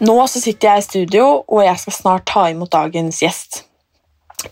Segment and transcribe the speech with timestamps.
[0.00, 3.62] Nå så sitter jeg i studio, og jeg skal snart ta imot dagens gjest.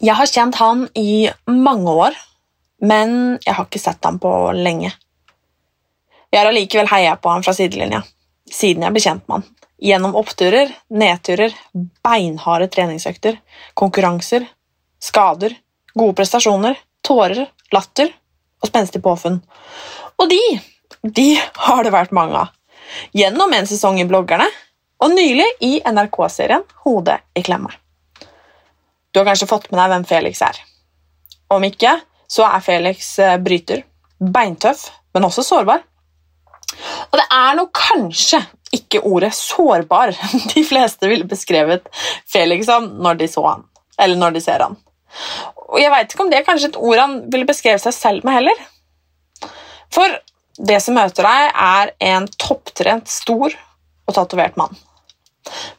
[0.04, 2.16] Jeg har kjent han i mange år,
[2.82, 4.92] men jeg har ikke sett ham på lenge.
[6.30, 8.02] Jeg har allikevel heia på ham fra sidelinja,
[8.52, 9.46] siden jeg ble kjent med han.
[9.78, 11.54] Gjennom oppturer, nedturer,
[12.02, 13.38] beinharde treningsøkter,
[13.78, 14.46] konkurranser,
[15.02, 15.54] skader,
[15.94, 18.10] gode prestasjoner, tårer, latter
[18.58, 19.38] og spenstig påfunn.
[20.18, 20.40] Og de,
[21.02, 22.54] de har det vært mange av.
[23.14, 24.48] Gjennom en sesong i bloggerne,
[24.98, 27.70] og nylig i NRK-serien Hodet i klemme.
[29.10, 30.58] Du har kanskje fått med deg hvem Felix er.
[31.54, 31.94] Om ikke,
[32.28, 33.84] så er Felix eh, bryter,
[34.20, 35.84] beintøff, men også sårbar.
[37.08, 38.42] Og det er nok kanskje
[38.76, 40.12] ikke ordet sårbar
[40.54, 41.88] de fleste ville beskrevet
[42.28, 43.64] Felix som når de så han,
[43.98, 44.76] eller når de ser han.
[45.68, 48.28] Og jeg veit ikke om det er kanskje et ord han ville beskrevet seg selv
[48.28, 48.66] med heller.
[49.92, 50.18] For
[50.58, 53.54] det som møter deg, er en topptrent, stor
[54.08, 54.74] og tatovert mann.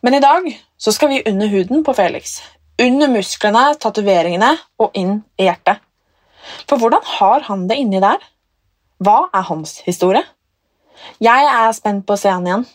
[0.02, 0.48] Men i dag
[0.80, 2.40] så skal vi under huden på Felix.
[2.80, 5.84] Under musklene, tatoveringene og inn i hjertet.
[6.70, 8.22] For hvordan har han det inni der?
[9.04, 10.24] Hva er hans historie?
[11.24, 12.66] Jeg er spent på å se han igjen,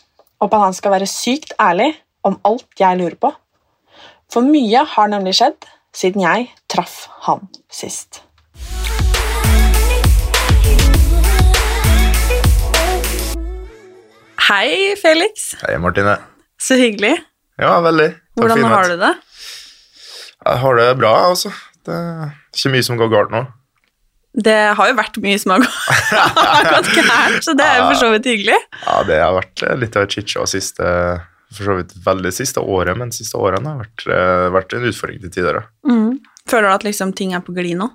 [0.41, 1.91] og på at han skal være sykt ærlig
[2.25, 3.31] om alt jeg lurer på.
[4.33, 8.23] For mye har nemlig skjedd siden jeg traff han sist.
[14.45, 15.53] Hei, Felix.
[15.63, 16.19] Hei, Martine.
[16.61, 17.15] Så hyggelig.
[17.57, 18.11] Ja, veldig.
[18.13, 19.13] Takk Hvordan har du det?
[20.45, 21.49] Jeg har det bra, altså.
[21.85, 23.41] Det er ikke mye som går galt nå.
[24.35, 28.11] Det har jo vært mye som har gått gærent, så det er jo for så
[28.15, 28.57] vidt hyggelig.
[28.83, 30.85] Ja, det har vært eh, litt av et shitshow siste
[31.55, 35.21] For så vidt veldig siste året, men siste årene har vært, eh, vært en utfordring
[35.23, 35.61] til tider.
[35.87, 36.17] Mm.
[36.49, 37.89] Føler du at liksom ting er på glid nå?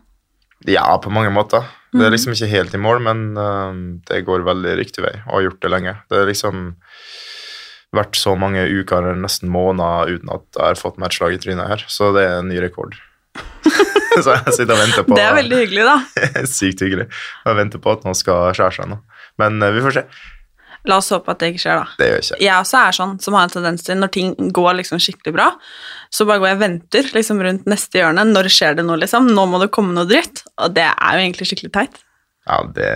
[0.69, 1.69] Ja, på mange måter.
[1.91, 3.73] Det er liksom ikke helt i mål, men uh,
[4.07, 5.95] det går veldig riktig vei, og har gjort det lenge.
[6.11, 6.67] Det har liksom
[7.97, 11.85] vært så mange uker, nesten måneder, uten at jeg har fått matchlag i trynet her,
[11.91, 12.95] så det er en ny rekord.
[14.25, 16.27] så jeg sitter og venter på Det er veldig hyggelig, da.
[16.59, 17.07] Sykt hyggelig.
[17.47, 19.01] Jeg venter på at noen skal skjære seg nå.
[19.41, 20.05] Men eh, vi får se.
[20.89, 21.97] La oss håpe at det ikke skjer, da.
[21.99, 22.37] Det gjør ikke.
[22.41, 25.49] Jeg også er sånn som har en tendens til når ting går liksom skikkelig bra,
[26.09, 28.25] så bare går jeg og venter liksom rundt neste hjørne.
[28.31, 29.29] Når skjer det noe, liksom?
[29.37, 30.41] Nå må det komme noe dritt.
[30.57, 32.01] Og det er jo egentlig skikkelig teit.
[32.49, 32.93] Ja, det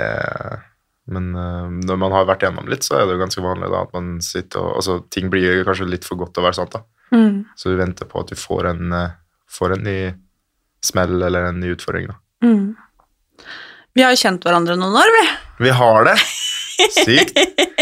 [1.05, 3.83] Men uh, når man har vært gjennom litt, så er det jo ganske vanlig da
[3.85, 6.73] at man sitter og Altså, ting blir kanskje litt for godt til å være sant,
[6.73, 6.81] da.
[7.13, 7.45] Mm.
[7.61, 9.19] Så du venter på at du får en, uh,
[9.53, 9.99] får en ny
[10.85, 12.17] smell eller en ny utfordring, da.
[12.45, 12.75] Mm.
[13.95, 15.25] Vi har jo kjent hverandre noen år, vi.
[15.69, 16.17] Vi har det!
[16.99, 17.39] Sykt.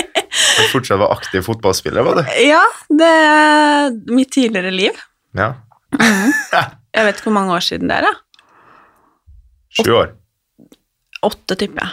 [0.52, 2.22] Du fortsatt var aktiv fotballspiller, var du?
[2.44, 2.60] Ja,
[2.92, 4.96] det er mitt tidligere liv.
[5.36, 5.50] Ja.
[5.92, 8.12] Jeg vet ikke hvor mange år siden det er, da.
[9.76, 10.10] Sju år.
[11.24, 11.92] Åtte, tipper jeg.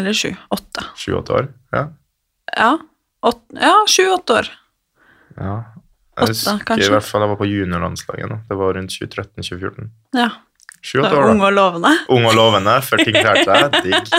[0.00, 0.30] Eller sju.
[0.54, 0.84] Åtte.
[0.98, 1.48] Sju-åtte år.
[1.74, 1.82] Ja.
[2.56, 2.70] Ja,
[3.30, 4.50] åt- ja sju-åtte år.
[5.38, 5.56] ja.
[6.20, 6.86] Åtte, Jeg husker kanskje.
[6.90, 8.32] i hvert fall jeg var på juniorlandslaget.
[8.50, 9.90] Det var rundt 2013-2014.
[10.18, 10.28] Ja.
[10.80, 11.32] Sju-åtte år, da.
[11.34, 11.90] Ung og lovende.
[12.12, 13.76] Ung og lovende før ting klarte seg.
[13.84, 14.14] Digg.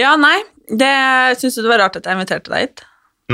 [0.00, 0.94] Ja, nei, det
[1.40, 2.84] syns du det var rart at jeg inviterte deg hit?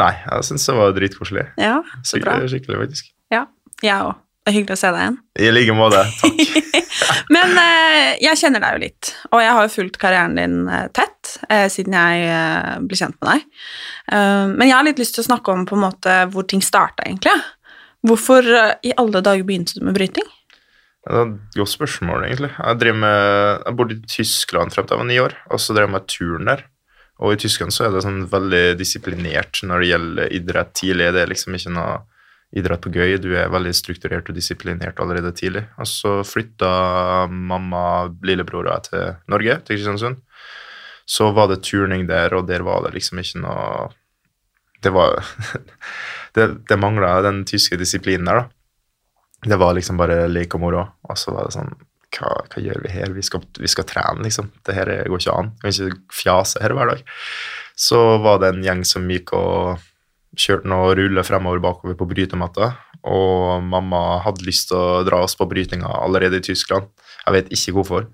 [0.01, 1.47] Nei, jeg syns det var dritkoselig.
[1.61, 2.35] Ja, så bra.
[2.35, 3.11] Skikkelig, skikkelig, faktisk.
[3.35, 3.47] Ja,
[3.85, 4.21] jeg òg.
[4.45, 5.15] Det er hyggelig å se deg igjen.
[5.41, 6.01] I like måte.
[6.21, 6.41] Takk.
[7.35, 10.89] Men eh, jeg kjenner deg jo litt, og jeg har jo fulgt karrieren din eh,
[10.93, 13.47] tett eh, siden jeg eh, ble kjent med deg.
[14.13, 16.61] Uh, men jeg har litt lyst til å snakke om på en måte hvor ting
[16.61, 17.33] starta, egentlig.
[18.05, 20.27] Hvorfor eh, i alle dager begynte du med bryting?
[21.05, 22.49] Det er et godt spørsmål, egentlig.
[22.57, 23.19] Jeg, med,
[23.67, 26.07] jeg bodde i Tyskland frem til jeg var ni år, og så drev jeg med
[26.09, 26.65] turn der.
[27.23, 31.11] Og i Tyskland så er det sånn veldig disiplinert når det gjelder idrett tidlig.
[31.15, 31.99] Det er liksom ikke noe
[32.57, 33.19] idrett på gøy.
[33.23, 35.67] Du er veldig strukturert og disiplinert allerede tidlig.
[35.77, 36.73] Og så flytta
[37.29, 40.19] mamma, og jeg til Norge, til Kristiansund.
[41.05, 43.93] Så var det turning der, og der var det liksom ikke noe
[44.81, 45.21] Det var
[46.35, 48.64] Det, det mangla den tyske disiplinen der, da
[49.51, 50.85] det var liksom bare lek og moro.
[51.09, 51.75] Og så var det sånn
[52.15, 53.11] Hva, hva gjør vi her?
[53.17, 54.53] Vi skal, vi skal trene, liksom.
[54.65, 55.51] Det her går ikke an.
[55.59, 57.03] Vi kan ikke fjase her hver dag.
[57.75, 59.83] Så var det en gjeng som gikk og
[60.39, 62.73] kjørte noe rulle fremover bakover på brytematta.
[63.05, 66.87] Og mamma hadde lyst til å dra oss på brytinga allerede i Tyskland.
[67.25, 68.07] Jeg vet ikke hvorfor.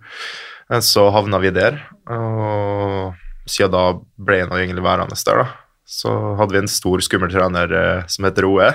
[0.71, 1.81] Men så havna vi der,
[2.11, 3.17] og
[3.51, 3.85] siden da
[4.23, 5.49] ble jeg nå egentlig værende der, da.
[5.91, 8.69] Så hadde vi en stor, skummel trener eh, som heter Roe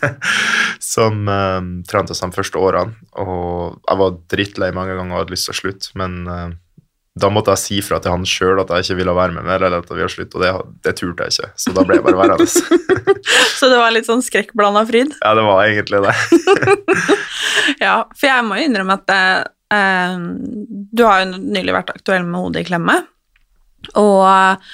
[0.92, 1.60] som eh,
[1.90, 2.96] trente oss de første årene.
[3.20, 6.50] Og jeg var drittlei mange ganger og hadde lyst til å slutte, men eh,
[7.20, 9.62] da måtte jeg si fra til han sjøl at jeg ikke ville være med mer,
[9.66, 10.50] eller at vi har slutt, og det,
[10.86, 11.50] det turte jeg ikke.
[11.58, 12.46] Så da ble jeg bare værende.
[13.58, 15.16] Så det var litt sånn skrekkblanda fryd?
[15.18, 16.14] ja, det var egentlig det.
[17.80, 20.14] Ja, for jeg må jo innrømme at eh,
[20.92, 22.96] du har jo nylig vært aktuell med hodet i klemme,
[23.98, 24.72] og eh,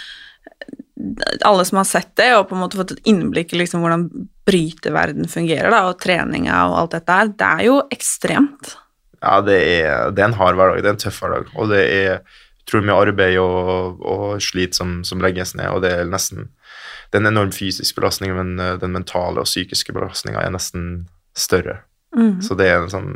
[1.46, 4.08] alle som har sett det, og på en måte fått et innblikk i liksom hvordan
[4.46, 8.76] bryteverden fungerer, da, og treninga og alt dette her, det er jo ekstremt.
[9.22, 11.82] Ja, det er, det er en hard hverdag, det er en tøff hverdag, og det
[11.82, 12.12] er
[12.66, 16.50] utrolig mye arbeid og, og slit som, som legges ned, og det er nesten
[17.10, 21.06] det er en enorm fysisk belastning, men eh, den mentale og psykiske belastninga er nesten
[21.38, 21.80] større.
[22.16, 22.40] Mm.
[22.42, 23.12] Så det er en sånn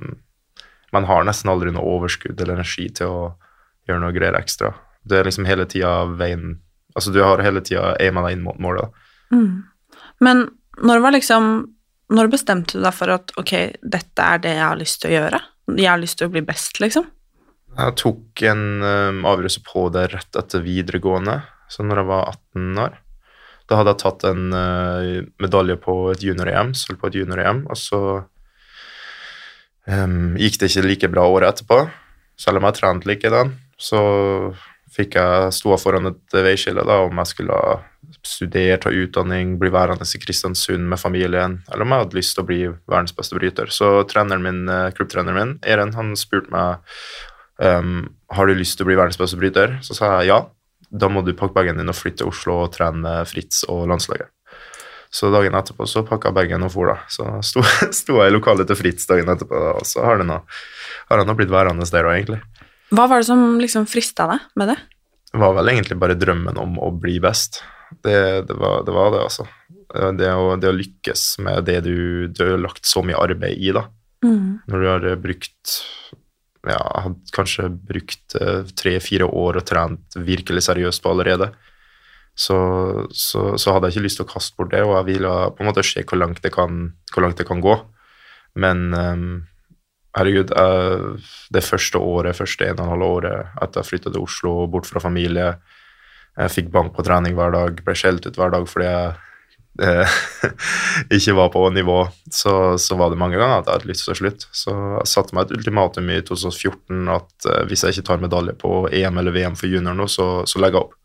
[0.91, 3.21] Man har nesten aldri noe overskudd eller energi til å
[3.87, 4.73] gjøre noe greier ekstra.
[5.07, 6.59] Det er liksom hele tida veien
[6.99, 8.91] Altså, du har hele tida aima deg inn mot målet.
[9.31, 9.63] Mm.
[10.19, 10.41] Men
[10.81, 11.47] når var liksom
[12.11, 13.53] Når bestemte du deg for at ok,
[13.87, 15.39] dette er det jeg har lyst til å gjøre?
[15.77, 17.05] Jeg har lyst til å bli best, liksom?
[17.79, 21.37] Jeg tok en um, avgjørelse på det rett etter videregående,
[21.71, 22.97] så når jeg var 18 år.
[23.71, 27.79] Da hadde jeg tatt en uh, medalje på et junior-EM, sølv på et junior-EM, og
[27.79, 28.01] så
[29.87, 31.85] um, gikk det ikke like bra året etterpå.
[32.41, 34.03] Selv om jeg trente likedan, så
[34.91, 37.63] fikk jeg stå foran et veiskille da, om jeg skulle
[38.27, 42.45] studere, ta utdanning, bli værende i Kristiansund med familien, eller om jeg hadde lyst til
[42.45, 43.73] å bli verdens beste bryter.
[43.75, 46.81] Så treneren min, eh, klubbtreneren min, Eren, han spurte meg
[47.61, 49.79] um, har du lyst til å bli verdens beste bryter.
[49.85, 50.43] Så sa jeg ja.
[50.91, 54.31] Da må du pakke bagen din og flytte til Oslo og trene Fritz og landslaget.
[55.11, 57.03] Så dagen etterpå så pakka jeg bagen og for, da.
[57.11, 57.63] Så sto,
[58.01, 60.39] sto jeg i lokalet til Fritz dagen etterpå, og så har det nå
[61.11, 62.41] har han nå blitt værende der òg, egentlig.
[62.95, 64.79] Hva var det som liksom frista deg med det?
[65.31, 67.63] Var vel egentlig bare drømmen om å bli best.
[68.03, 69.47] Det, det, var, det var det, altså.
[70.19, 73.73] Det å, det å lykkes med det du, du har lagt så mye arbeid i,
[73.75, 73.87] da.
[74.27, 74.61] Mm.
[74.71, 75.75] Når du har brukt
[76.69, 81.51] ja, hadde kanskje brukt eh, tre-fire år og trent virkelig seriøst på allerede,
[82.37, 82.59] så,
[83.13, 85.65] så, så, hadde jeg ikke lyst til å kaste bort det, og jeg ville på
[85.65, 87.75] en måte se hvor langt det kan, langt det kan gå.
[88.61, 89.27] Men um,
[90.19, 91.17] herregud, jeg,
[91.55, 94.89] det første året, første en og en halv året etter jeg flytta til Oslo, bort
[94.91, 95.55] fra familie,
[96.39, 99.11] jeg fikk bank på trening hver dag, ble skjelt ut hver dag fordi jeg
[99.87, 100.21] eh,
[101.17, 101.99] ikke var på nivå,
[102.33, 104.51] så, så, var det mange ganger at jeg hadde lyst til å slutte.
[104.55, 108.57] Så jeg satte meg et ultimatum i 2014 at uh, hvis jeg ikke tar medalje
[108.61, 111.00] på EM eller VM for junior nå, så, så legger jeg opp.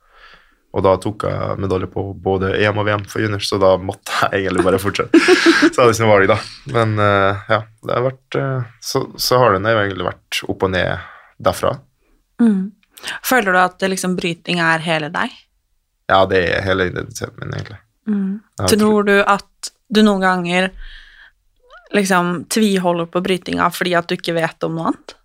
[0.76, 4.12] Og da tok jeg medalje på både EM og VM for juniors, så da måtte
[4.26, 5.22] jeg egentlig bare fortsette.
[5.24, 6.38] så jeg hadde ikke noe valg, da.
[6.76, 10.68] Men uh, ja, det har vært uh, så, så, har den jo egentlig vært opp
[10.68, 11.08] og ned
[11.48, 11.72] derfra.
[12.44, 12.60] Mm.
[13.24, 15.40] Føler du at liksom, bryting er hele deg?
[16.12, 17.80] Ja, det er hele identiteten min, egentlig.
[18.12, 18.32] Mm.
[18.76, 20.72] Tror du at du noen ganger
[21.96, 25.16] liksom tviholder på brytinga fordi at du ikke vet om noe annet?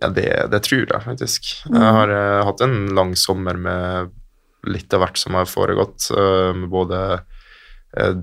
[0.00, 1.50] Ja, det, det tror jeg faktisk.
[1.68, 1.76] Mm.
[1.76, 4.16] Jeg har uh, hatt en lang sommer med
[4.68, 8.20] litt av hvert som har foregått, uh, med både uh,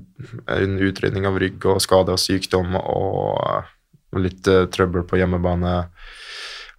[0.54, 5.74] en utrydning av rygg og skade og sykdom og litt trøbbel på hjemmebane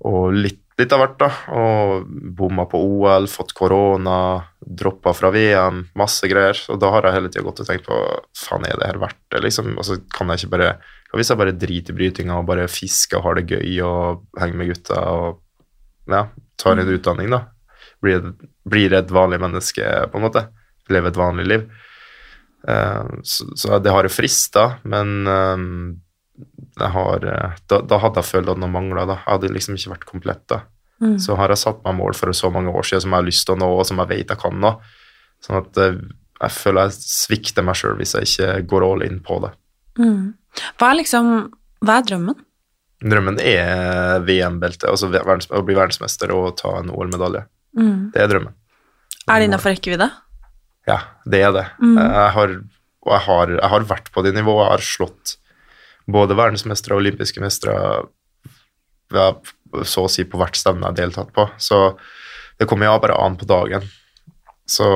[0.09, 1.29] og litt litt av hvert, da.
[1.59, 2.07] Og
[2.39, 4.19] bomma på OL, fått korona,
[4.63, 6.59] droppa fra VM, masse greier.
[6.71, 7.99] Og da har jeg hele tida gått og tenkt på
[8.39, 9.75] faen, er det her verdt det, liksom?
[9.77, 10.71] Altså, kan jeg ikke bare
[11.09, 14.27] Hva hvis jeg bare driter i brytinga og bare fisker og har det gøy og
[14.37, 15.39] henger med gutta og
[16.13, 16.27] ja,
[16.61, 17.47] tar en utdanning, da?
[18.05, 18.33] Blir,
[18.69, 20.45] blir et vanlig menneske, på en måte.
[20.93, 21.65] Lever et vanlig liv.
[22.69, 25.67] Uh, så, så, det har jo frista, men um,
[26.79, 29.07] har, eh, da, da, hadde jeg følt at noe mangla.
[29.09, 30.63] Jeg hadde liksom ikke vært komplett da.
[31.03, 31.19] Mm.
[31.23, 33.47] Så har jeg satt meg mål for så mange år siden som jeg har lyst
[33.47, 34.75] til å nå, og som jeg vet jeg kan nå.
[35.45, 36.01] Sånn at eh,
[36.39, 39.53] jeg føler jeg svikter meg sjøl hvis jeg ikke går all in på det.
[39.99, 40.35] Mm.
[40.79, 41.33] Hva er liksom
[41.83, 42.45] Hva er drømmen?
[42.99, 47.45] Drømmen er VM-beltet, altså å bli verdensmester og ta en OL-medalje.
[47.79, 48.11] Mm.
[48.15, 48.55] Det er drømmen.
[49.29, 50.09] Er det innafor rekkevidde?
[50.89, 51.67] Ja, det er det.
[51.83, 51.99] Mm.
[52.01, 52.55] Jeg, har,
[53.13, 54.65] jeg, har, jeg har vært på det nivået.
[54.65, 55.35] Jeg har slått
[56.09, 57.77] både verdensmestere og olympiske mestere
[59.85, 61.45] så å si på hvert stevne jeg har deltatt på.
[61.61, 61.99] Så
[62.59, 63.85] det kommer ja bare an på dagen.
[64.69, 64.87] Så,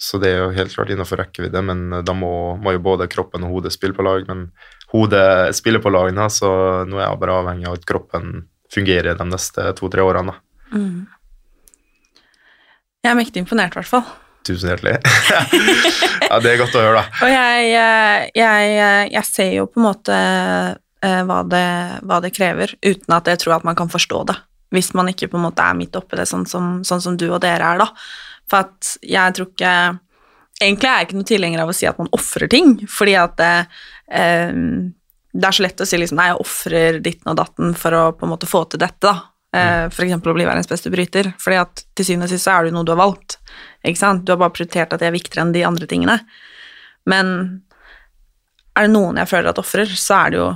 [0.00, 3.44] så, det er jo helt klart innenfor rekkevidde, men da må, må, jo både kroppen
[3.44, 4.24] og hodet spille på lag.
[4.28, 4.46] Men
[4.94, 6.52] hodet spiller på lag så
[6.88, 10.38] nå er jeg bare avhengig av at kroppen fungerer de neste to-tre årene.
[10.72, 11.04] Mm.
[13.02, 14.04] Jeg er mektig imponert, i hvert fall.
[14.46, 14.94] Tusen hjertelig.
[16.28, 17.22] ja, det er godt å høre, da.
[17.26, 20.18] Og jeg, eh, jeg, eh, jeg ser jo på en måte
[21.02, 21.66] eh, hva det,
[22.06, 24.38] hva det, krever, uten at jeg tror at man kan forstå det.
[24.72, 27.26] Hvis man ikke på en måte er midt oppi det, sånn som, sånn som du
[27.32, 27.90] og dere er, da.
[28.50, 29.74] For at jeg tror ikke
[30.62, 33.32] Egentlig er jeg ikke noe tilhenger av å si at man ofrer ting, fordi at
[33.40, 33.54] det,
[34.14, 34.52] eh,
[35.32, 38.02] det er så lett å si liksom Nei, jeg ofrer ditten og datten for å
[38.14, 39.31] på en måte få til dette, da.
[39.56, 42.64] Eh, eksempel å bli verdens beste bryter, fordi at til syvende og sist så er
[42.64, 43.38] det jo noe du har valgt,
[43.84, 44.24] ikke sant?
[44.26, 46.18] Du har bare prioritert at det er viktigere enn de andre tingene.
[47.08, 47.32] Men
[48.72, 50.50] er det noen jeg føler at ofrer, så er det jo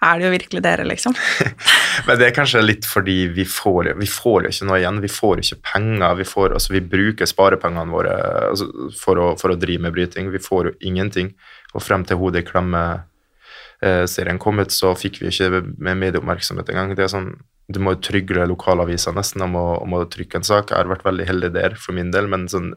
[0.00, 1.12] er det jo virkelig dere, liksom.
[2.06, 5.00] Men det er kanskje litt fordi vi får, vi får jo ikke noe igjen.
[5.04, 6.14] Vi får jo ikke penger.
[6.16, 8.14] Vi, får, altså, vi bruker sparepengene våre
[8.48, 10.32] altså, for, å, for, å, drive med bryting.
[10.32, 11.34] Vi får jo ingenting.
[11.74, 16.96] Og frem til Hodet i klemme-serien kom ut, så fikk vi ikke med medieoppmerksomhet engang.
[16.96, 17.34] Det er sånn,
[17.70, 20.72] du må trygle lokalaviser nesten om å, om å, trykke en sak.
[20.72, 22.72] Jeg har vært veldig heldig der for min del, men sånn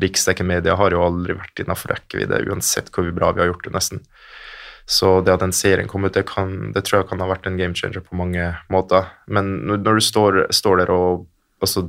[0.00, 3.74] riksdekkende media har jo aldri vært innafor rekkevidde, uansett hvor bra vi har gjort det,
[3.76, 4.04] nesten.
[4.88, 7.46] Så det at den serien kom ut, det, kan, det, tror jeg kan ha vært
[7.46, 9.10] en game changer på mange måter.
[9.28, 11.26] Men når du står, står der og
[11.62, 11.84] også,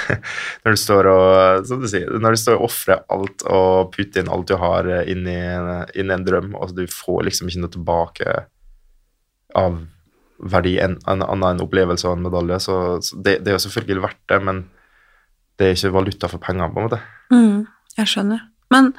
[0.66, 4.20] når du står og som du sier, når du står og ofrer alt og putter
[4.20, 5.40] inn alt du har inn i,
[5.96, 8.36] inn i en drøm, og du får liksom ikke noe tilbake
[9.56, 9.80] av
[10.44, 14.22] verdi enn en opplevelse og en medalje, så, så det, det, er jo selvfølgelig verdt
[14.32, 14.64] det, men
[15.58, 17.00] det er ikke valuta for pengene, på en måte.
[17.32, 17.60] Mm,
[18.00, 18.46] jeg skjønner.
[18.74, 18.90] Men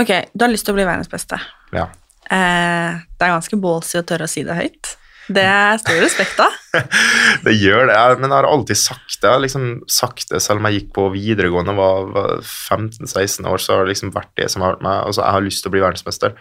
[0.00, 1.38] ok, du har lyst til å bli verdens beste.
[1.74, 1.88] Ja.
[2.32, 4.94] Eh, det er ganske ballsy å tørre å si det høyt.
[5.32, 6.56] Det er stor respekt av.
[7.46, 9.24] det gjør det, men jeg har alltid sagt det.
[9.24, 13.62] Jeg har liksom sagt det selv om jeg gikk på videregående og var 15-16 år,
[13.62, 15.00] så har det liksom vært det som har vært meg.
[15.08, 16.36] Altså, jeg har lyst til å bli verdensmester.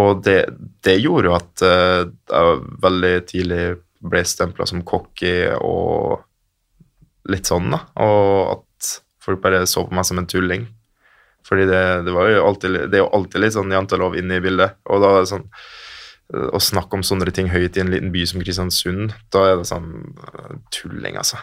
[0.00, 0.38] Og det,
[0.84, 3.62] det gjorde jo at uh, jeg veldig tidlig
[4.02, 6.22] ble stempla som cocky og
[7.30, 7.84] litt sånn, da.
[8.02, 10.66] Og at folk bare så på meg som en tulling.
[11.46, 14.78] Fordi det, det, jo alltid, det er jo alltid litt sånn jantelov inne i bildet.
[14.90, 15.48] Og da er det sånn
[16.32, 19.66] Å snakke om sånne ting høyt i en liten by som Kristiansund, da er det
[19.68, 21.36] sånn eh, tulling, altså.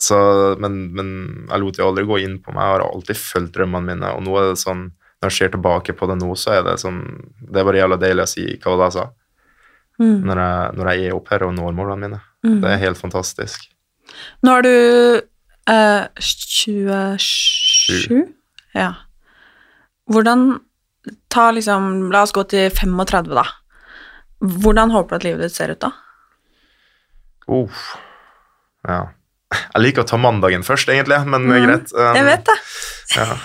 [0.00, 0.16] Så,
[0.62, 1.10] men, men
[1.50, 2.62] jeg lot det aldri gå inn på meg.
[2.62, 4.12] Jeg har alltid fulgt drømmene mine.
[4.16, 4.86] Og nå er det sånn
[5.20, 7.00] når jeg ser tilbake på det nå, så er det sånn
[7.40, 9.04] Det er bare jævla deilig å si hva det jeg sa.
[10.00, 10.18] Mm.
[10.24, 12.20] Når, jeg, når, jeg, er oppe her og når målene mine.
[12.46, 12.58] Mm.
[12.62, 13.58] Det er helt fantastisk.
[14.46, 14.74] Nå er du
[15.68, 18.16] eh, 27?
[18.78, 18.92] Ja.
[20.10, 20.40] Hvordan
[21.32, 23.46] Ta liksom La oss gå til 35, da.
[24.40, 25.90] Hvordan håper du at livet ditt ser ut da?
[27.50, 27.80] Uh,
[28.88, 29.00] ja.
[29.50, 31.88] Jeg liker å ta mandagen først, egentlig, men mm, greit.
[31.96, 32.58] Um, jeg vet det.
[33.16, 33.26] Ja.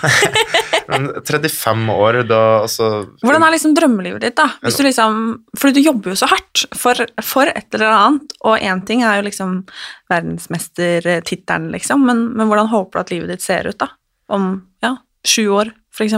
[0.90, 2.88] men 35 år, da altså
[3.22, 4.48] Hvordan er liksom drømmelivet ditt, da?
[4.62, 5.18] Hvis du liksom,
[5.58, 9.20] fordi du jobber jo så hardt for, for et eller annet, og én ting er
[9.20, 9.58] jo liksom
[10.12, 13.90] verdensmestertittelen, liksom, men, men hvordan håper du at livet ditt ser ut, da?
[14.32, 14.48] Om
[14.84, 16.16] ja, sju år, f.eks.?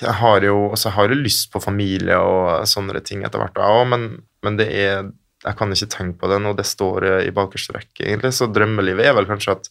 [0.00, 3.58] Jeg har jo altså jeg har jo lyst på familie og sånne ting etter hvert,
[3.58, 4.10] òg, men,
[4.46, 5.10] men, det er
[5.40, 8.34] Jeg kan ikke tenke på det nå, det står i bakerste rekke, egentlig.
[8.36, 9.70] Så drømmelivet er vel kanskje at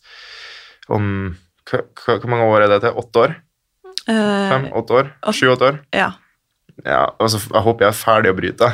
[0.89, 1.35] om
[1.69, 2.97] Hvor mange år er det til?
[2.97, 3.35] Åtte år?
[4.09, 4.67] Uh, Fem?
[4.73, 5.13] Åtte år?
[5.35, 5.79] Sju-åtte år?
[5.93, 6.11] Ja.
[6.85, 8.69] ja altså, jeg håper jeg er ferdig å bryte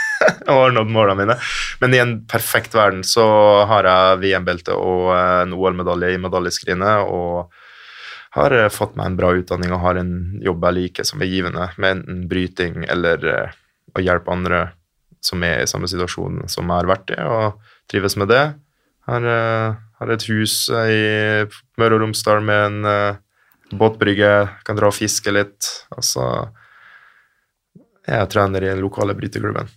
[0.50, 1.36] og har nådd målene mine.
[1.82, 3.26] Men i en perfekt verden så
[3.70, 7.54] har jeg VM-belte og en OL-medalje i medaljeskrinet og
[8.36, 11.30] har eh, fått meg en bra utdanning og har en jobb jeg liker, som er
[11.30, 13.24] givende, med enten bryting eller
[13.94, 14.60] å hjelpe andre
[15.22, 17.58] som er i samme situasjon som jeg har vært i, og
[17.90, 18.44] trives med det.
[19.10, 19.26] Har,
[19.98, 21.00] har et hus i
[21.80, 23.18] Møre og Romsdal med en
[23.76, 24.32] båtbrygge,
[24.66, 25.68] kan dra og fiske litt.
[25.96, 26.24] Og så
[28.08, 29.70] er jeg trener i den lokale bryteklubben.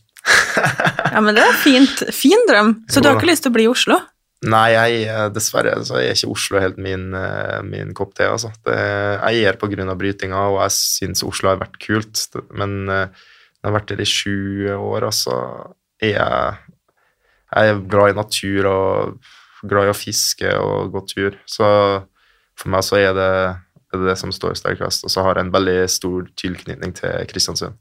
[1.14, 2.06] ja, men det er fint.
[2.16, 2.76] Fin drøm.
[2.88, 4.00] Så jo, du har ikke lyst til å bli i Oslo?
[4.44, 8.28] Nei, jeg, eh, dessverre så er ikke Oslo helt min, eh, min kopp te.
[8.28, 8.52] Altså.
[8.66, 9.96] Det, jeg er pga.
[9.96, 12.26] brytinga, og jeg syns Oslo har vært kult.
[12.52, 15.38] Men uh, jeg har vært der i sju år, og så
[16.04, 16.58] er jeg,
[17.54, 19.30] jeg er glad i natur og
[19.64, 21.38] glad i å fiske og gå tur.
[21.48, 21.68] Så
[22.60, 23.32] for meg så er det
[23.94, 25.06] er det, det som står sterkest.
[25.08, 27.78] Og så har jeg en veldig stor tilknytning til Kristiansund.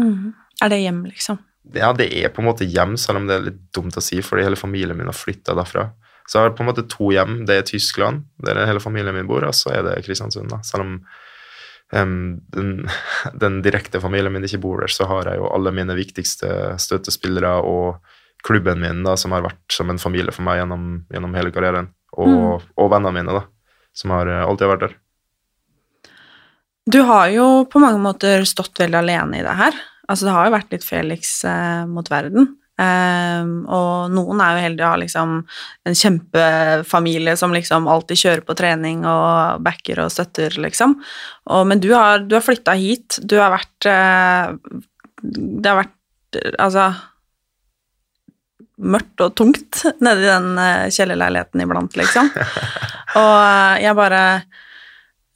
[0.00, 0.32] Mm.
[0.60, 1.40] Er det hjem, liksom?
[1.74, 4.20] ja, det er på en måte hjem, selv om det er litt dumt å si,
[4.24, 5.90] fordi hele familien min har flytta derfra.
[6.26, 7.42] Så jeg har på en måte to hjem.
[7.46, 10.50] Det er Tyskland, der hele familien min bor, og så er det Kristiansund.
[10.52, 10.60] da.
[10.66, 10.94] Selv om
[11.92, 12.72] um, den,
[13.42, 17.56] den, direkte familien min ikke bor der, så har jeg jo alle mine viktigste støttespillere
[17.66, 18.00] og
[18.46, 21.90] klubben min, da, som har vært som en familie for meg gjennom, gjennom hele karrieren.
[22.16, 22.70] Og, mm.
[22.74, 24.96] og, vennene mine, da, som har eh, alltid vært der.
[26.90, 29.76] Du har jo på mange måter stått veldig alene i det her.
[30.10, 32.48] Altså, det har jo vært litt Felix eh, mot verden.
[32.80, 35.32] Um, og noen er jo heldige å ha liksom
[35.90, 40.94] en kjempefamilie som liksom alltid kjører på trening og backer og støtter, liksom.
[41.50, 43.20] Og, men du har, du har flytta hit.
[43.20, 44.56] Du har vært uh,
[45.20, 46.88] Det har vært altså
[48.80, 52.32] mørkt og tungt nedi den uh, kjellerleiligheten iblant, liksom.
[53.20, 54.24] Og jeg bare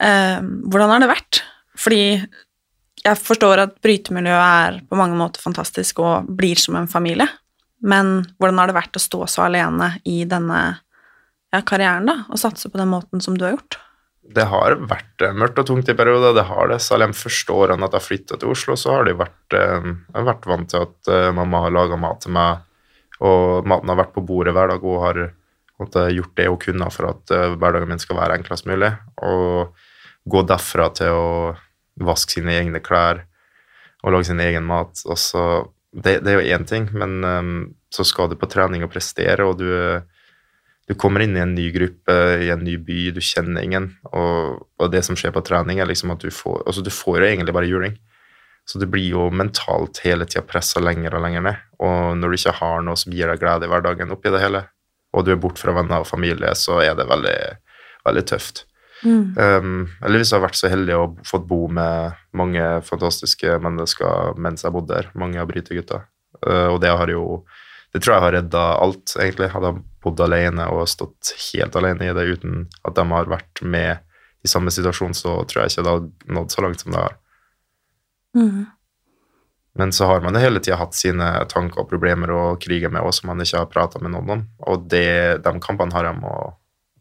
[0.00, 1.38] Hvordan har det vært?
[1.78, 2.00] Fordi
[3.04, 7.28] jeg forstår at brytemiljøet er på mange måter fantastisk og blir som en familie,
[7.84, 10.60] Men hvordan har det vært å stå så alene i denne
[11.52, 13.76] ja, karrieren, da, og satse på den måten som du har gjort?
[14.24, 16.78] Det har vært eh, mørkt og tungt i perioder, det har det.
[16.80, 20.28] Særlig de første årene at jeg flytta til Oslo, så har de vært eh, har
[20.30, 22.64] vært vant til at eh, mamma har laga mat til meg,
[23.20, 24.80] og maten har vært på bordet hver dag.
[24.80, 25.20] Hun har
[25.80, 28.92] måtte, gjort det hun kunne for at hverdagen min skal være enklest mulig.
[29.26, 29.74] Og
[30.24, 31.28] gå derfra til å
[32.00, 33.24] vaske sine egne klær
[34.04, 34.96] og lage sin egen mat.
[34.96, 35.44] Så,
[35.94, 37.54] det, det er jo én ting, men um,
[37.92, 39.68] så skal du på trening og prestere, og du,
[40.88, 43.92] du, kommer inn i en ny gruppe, i en ny by, du kjenner ingen.
[44.12, 47.20] Og, og det som skjer på trening, er liksom at du får altså du får
[47.22, 47.96] jo egentlig bare juling.
[48.64, 51.64] Så du blir jo mentalt hele tida pressa lenger og lenger ned.
[51.84, 54.62] Og når du ikke har noe som gir deg glede i hverdagen oppi det hele,
[55.14, 57.38] og du er borte fra venner og familie, så er det veldig,
[58.06, 58.64] veldig tøft.
[59.04, 59.34] Mm.
[59.36, 64.38] Um, eller hvis jeg har vært så heldig og fått bo med mange fantastiske mennesker
[64.40, 66.04] mens jeg bodde der, mange av brytegutta.
[66.40, 67.44] Uh, og det har jo
[67.94, 69.46] Det tror jeg har redda alt, egentlig.
[69.52, 73.62] Hadde jeg bodd alene og stått helt alene i det uten at de har vært
[73.62, 74.00] med
[74.42, 77.14] i samme situasjon, så tror jeg ikke det hadde nådd så langt som det har.
[78.34, 78.64] Mm.
[79.78, 83.24] Men så har man hele tida hatt sine tanker og problemer å krige med også,
[83.24, 84.44] som man ikke har prata med noen om.
[84.70, 86.34] Og det, de kampene har jeg må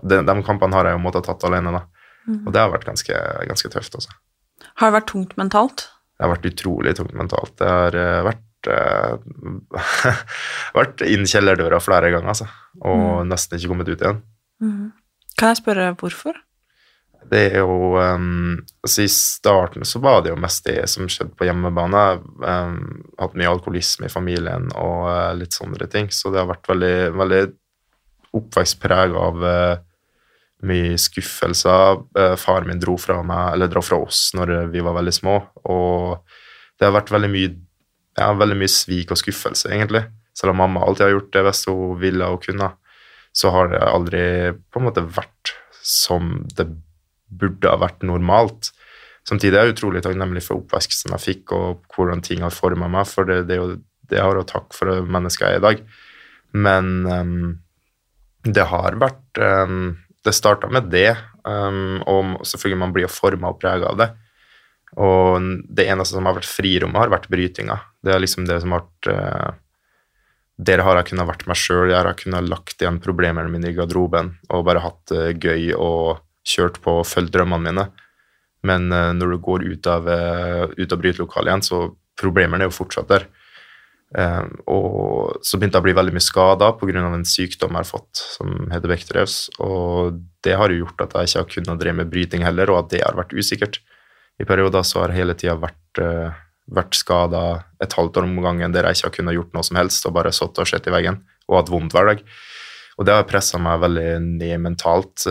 [0.04, 1.84] de, de kampene har jeg jo måttet tatt alene, da.
[2.28, 2.40] Mm.
[2.48, 4.16] Og det har vært ganske, ganske tøft, altså.
[4.80, 5.86] Har det vært tungt mentalt?
[6.14, 7.54] Det har vært utrolig tungt mentalt.
[7.60, 10.18] Det har uh, vært uh,
[10.80, 12.50] vært inn kjellerdøra flere ganger, altså.
[12.82, 13.32] Og mm.
[13.32, 14.22] nesten ikke kommet ut igjen.
[14.64, 14.92] Mm.
[15.40, 16.38] Kan jeg spørre hvorfor?
[17.32, 21.36] Det er jo um, altså I starten så var det jo mest det som skjedde
[21.38, 22.04] på hjemmebane.
[22.44, 22.78] Um,
[23.20, 26.12] hatt mye alkoholisme i familien og uh, litt sånne ting.
[26.14, 27.42] Så det har vært veldig, veldig
[28.40, 29.76] oppvekstpreg av uh,
[30.68, 32.04] mye skuffelser.
[32.18, 35.40] Uh, faren min dro fra meg, eller dro fra oss når vi var veldig små,
[35.70, 36.40] og
[36.80, 37.52] det har vært veldig mye,
[38.18, 40.06] ja, veldig mye svik og skuffelse, egentlig.
[40.36, 42.72] Selv om mamma alltid har gjort det hvis hun ville og kunne,
[43.34, 44.24] så har det aldri
[44.74, 45.54] på en måte vært
[45.84, 46.68] som det
[47.40, 48.72] burde ha vært normalt.
[49.28, 53.08] Samtidig er jeg utrolig takknemlig for oppveksten jeg fikk, og hvordan ting har forma meg,
[53.08, 53.60] for det, det,
[54.12, 55.84] det har jeg takk for mennesket jeg er i dag.
[56.54, 57.54] Men um,
[58.44, 59.94] det har vært um,
[60.24, 61.14] det starta med det,
[61.48, 64.10] um, og selvfølgelig man blir jo forma og prega av det.
[65.04, 67.80] Og det eneste som har vært frirommet, har vært brytinga.
[68.04, 69.56] Det er liksom det som har vært uh,
[70.68, 71.90] Der har jeg kunnet vært meg sjøl.
[71.90, 76.22] Jeg har kunnet lagt igjen problemene mine i garderoben og bare hatt det gøy og
[76.48, 77.86] kjørt på og fulgt drømmene mine.
[78.68, 81.82] Men uh, når du går ut av, uh, ut av brytelokalet igjen, så
[82.20, 83.28] problemene er jo fortsatt der.
[84.14, 87.02] Um, og så begynte jeg å bli veldig mye skada pga.
[87.02, 89.38] en sykdom jeg har fått som heter Bechdrevs.
[89.66, 92.84] Og det har jo gjort at jeg ikke har kunnet drive med bryting heller, og
[92.84, 93.82] at det har vært usikkert.
[94.40, 96.00] I perioder så har jeg hele tida vært,
[96.74, 97.42] vært skada
[97.82, 100.16] et halvt år om gangen der jeg ikke har kunnet gjort noe som helst og
[100.16, 102.24] bare sittet og sett i veggen og hatt vondt hver dag.
[102.98, 105.26] Og det har pressa meg veldig ned mentalt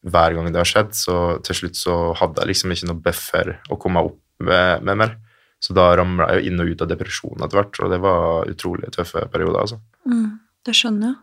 [0.00, 3.52] hver gang det har skjedd, så til slutt så hadde jeg liksom ikke noe buffer
[3.68, 5.16] å komme opp med, med mer.
[5.60, 8.48] Så da ramla jeg jo inn og ut av depresjon etter hvert, og det var
[8.48, 9.80] utrolig tøffe perioder, altså.
[10.08, 11.18] Mm, det skjønner jeg.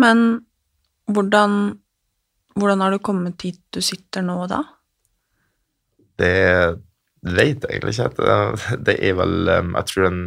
[0.00, 0.22] Men
[1.12, 1.56] hvordan,
[2.56, 4.62] hvordan har du kommet hit du sitter nå, da?
[6.20, 6.36] Det
[7.20, 8.78] vet jeg egentlig ikke.
[8.80, 10.22] Det er vel Jeg tror den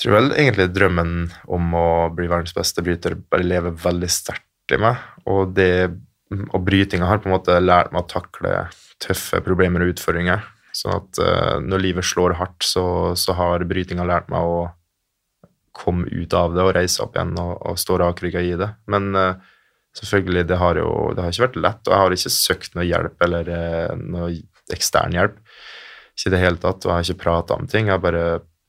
[0.00, 1.10] jeg tror vel egentlig drømmen
[1.52, 4.96] om å bli verdens beste bryter bare lever veldig sterkt i meg.
[5.28, 5.90] Og, det,
[6.30, 8.54] og brytinga har på en måte lært meg å takle
[9.02, 10.44] tøffe problemer og utfordringer.
[10.76, 12.84] Sånn at uh, når livet slår hardt, så,
[13.18, 14.60] så har brytinga lært meg å
[15.74, 18.68] komme ut av det og reise opp igjen og, og stå rakrygga i det.
[18.90, 19.40] Men uh,
[19.98, 22.86] selvfølgelig, det har jo det har ikke vært lett, og jeg har ikke søkt noe
[22.86, 24.30] hjelp eller uh, noe
[24.70, 25.42] ekstern hjelp.
[26.14, 27.90] Ikke i det hele tatt, og jeg har ikke prata om ting.
[27.90, 28.24] Jeg har bare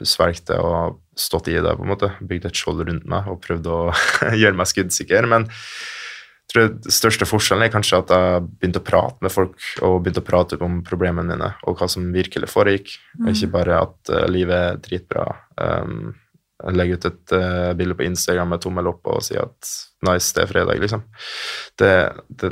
[0.07, 2.13] svelget det og stått i det, på en måte.
[2.25, 3.79] Bygd et skjold rundt meg og prøvd å
[4.41, 5.27] gjøre meg skuddsikker.
[5.29, 5.45] Men
[6.51, 10.23] tror Den største forskjellen er kanskje at jeg begynte å prate med folk og begynte
[10.23, 12.95] å prate om problemene mine og hva som virkelig foregikk.
[13.19, 13.29] Mm.
[13.33, 15.27] Ikke bare at uh, livet er dritbra.
[15.55, 16.11] Um,
[16.77, 19.71] legge ut et uh, bilde på Instagram med tommel opp og si at
[20.07, 21.05] nice, det er fredag, liksom.
[21.79, 21.93] Det,
[22.41, 22.51] det,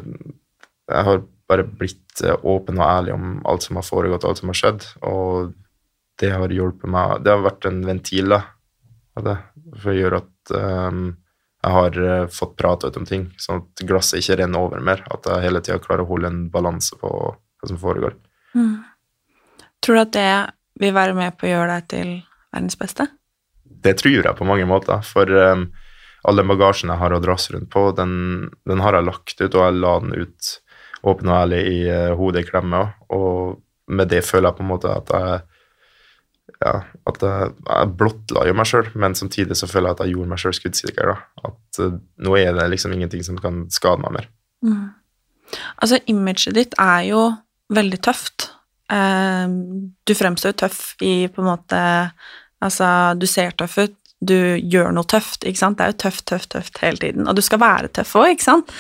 [0.90, 4.42] jeg har bare blitt uh, åpen og ærlig om alt som har foregått, og alt
[4.42, 5.54] som har skjedd, og
[6.20, 8.42] det har hjulpet meg Det har vært en ventil da,
[9.16, 10.54] for å gjøre at
[10.92, 11.06] um,
[11.60, 15.04] jeg har uh, fått prata ut om ting, sånn at glasset ikke renner over mer.
[15.12, 18.16] At jeg hele tida klarer å holde en balanse på hva som foregår.
[18.56, 18.78] Mm.
[19.84, 20.32] Tror du at det
[20.80, 22.14] vil være med på å gjøre deg til
[22.54, 23.10] verdens beste?
[23.64, 25.04] Det tror jeg på mange måter.
[25.08, 25.68] For um,
[26.28, 28.14] all den bagasjen jeg har å dras rundt på, den,
[28.68, 30.52] den, har jeg lagt ut, og jeg la den ut
[31.10, 32.86] åpen og ærlig i uh, hodet i klemme.
[33.16, 33.60] Og
[33.92, 35.44] med det føler jeg på en måte at jeg
[36.60, 36.74] ja,
[37.08, 40.32] at jeg, jeg blottla jo meg sjøl, men samtidig så føler jeg at jeg gjorde
[40.34, 41.14] meg sjøl skuddsikker.
[41.14, 41.52] da.
[41.52, 44.28] At uh, nå er det liksom ingenting som kan skade meg mer.
[44.66, 44.90] Mm.
[45.80, 47.24] Altså, imaget ditt er jo
[47.74, 48.50] veldig tøft.
[48.92, 49.48] Uh,
[50.04, 51.82] du fremstår jo tøff i på en måte
[52.60, 55.78] Altså, du ser tøff ut, du gjør noe tøft, ikke sant.
[55.80, 57.24] Det er jo tøft, tøft, tøft hele tiden.
[57.24, 58.74] Og du skal være tøff òg, ikke sant.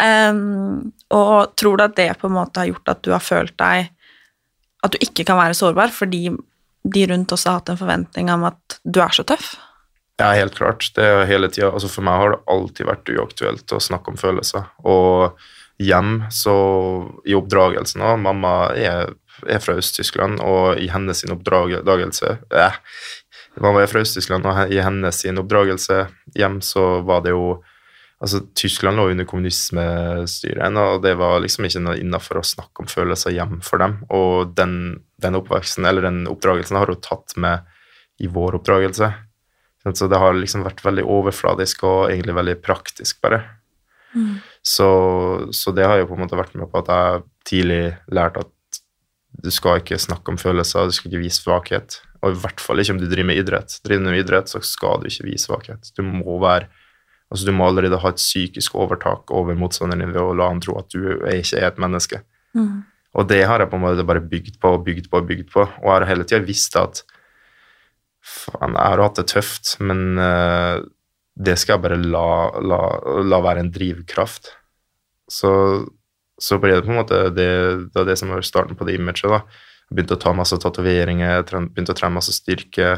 [0.00, 3.52] Um, og tror du at det på en måte har gjort at du har følt
[3.60, 3.90] deg
[4.86, 6.30] At du ikke kan være sårbar fordi
[6.94, 9.54] de rundt også har hatt en forventning om at du er så tøff?
[10.18, 10.88] Ja, helt klart.
[10.96, 11.70] Det er hele tida.
[11.70, 14.66] Altså for meg har det alltid vært uaktuelt å snakke om følelser.
[14.82, 15.38] Og
[15.78, 16.54] hjem, så
[17.28, 19.14] i oppdragelsen òg Mamma er,
[19.46, 22.80] er, fra Øst-Tyskland, og i hennes oppdragelse eh,
[23.62, 27.60] Mamma er fra Øst-Tyskland, og i hennes oppdragelse hjem så var det jo
[28.18, 32.90] altså Tyskland lå under kommunismestyret, og det var liksom ikke noe innafor å snakke om
[32.90, 34.00] følelser hjem for dem.
[34.14, 34.74] Og den,
[35.22, 37.66] den oppveksten, eller den oppdragelsen har hun tatt med
[38.18, 39.12] i vår oppdragelse.
[39.94, 43.40] Så det har liksom vært veldig overfladisk og egentlig veldig praktisk, bare.
[44.12, 44.40] Mm.
[44.64, 44.88] Så,
[45.54, 48.80] så, det har jo på en måte vært med på at jeg tidlig lærte at
[49.38, 52.00] du skal ikke snakke om følelser, du skal ikke vise svakhet.
[52.24, 53.78] Og i hvert fall ikke om du driver med idrett.
[53.86, 55.92] Driver du med idrett, så skal du ikke vise svakhet.
[55.94, 56.66] Du må være
[57.28, 60.62] Altså, du må allerede ha et psykisk overtak over motstanderen din ved å la han
[60.64, 62.22] tro at du ikke er et menneske.
[62.56, 62.86] Mm.
[63.18, 65.50] Og det har jeg på en måte bare bygd på og bygd på og bygd
[65.52, 65.64] på.
[65.64, 67.02] Og jeg har hele tida visst at
[68.24, 70.80] faen, jeg har hatt det tøft, men uh,
[71.38, 72.28] det skal jeg bare la,
[72.64, 72.80] la,
[73.24, 74.52] la, være en drivkraft.
[75.28, 75.50] Så,
[76.40, 77.50] så ble det på en måte det,
[77.92, 79.28] det, det som var starten på det imaget.
[79.28, 79.44] da.
[79.88, 82.96] Jeg begynte å ta masse tatoveringer, begynte å trene masse styrke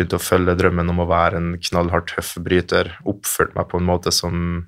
[0.00, 2.94] begynte å følge drømmen om å være en knallhardt tøff bryter.
[3.08, 4.66] Oppførte meg på en måte som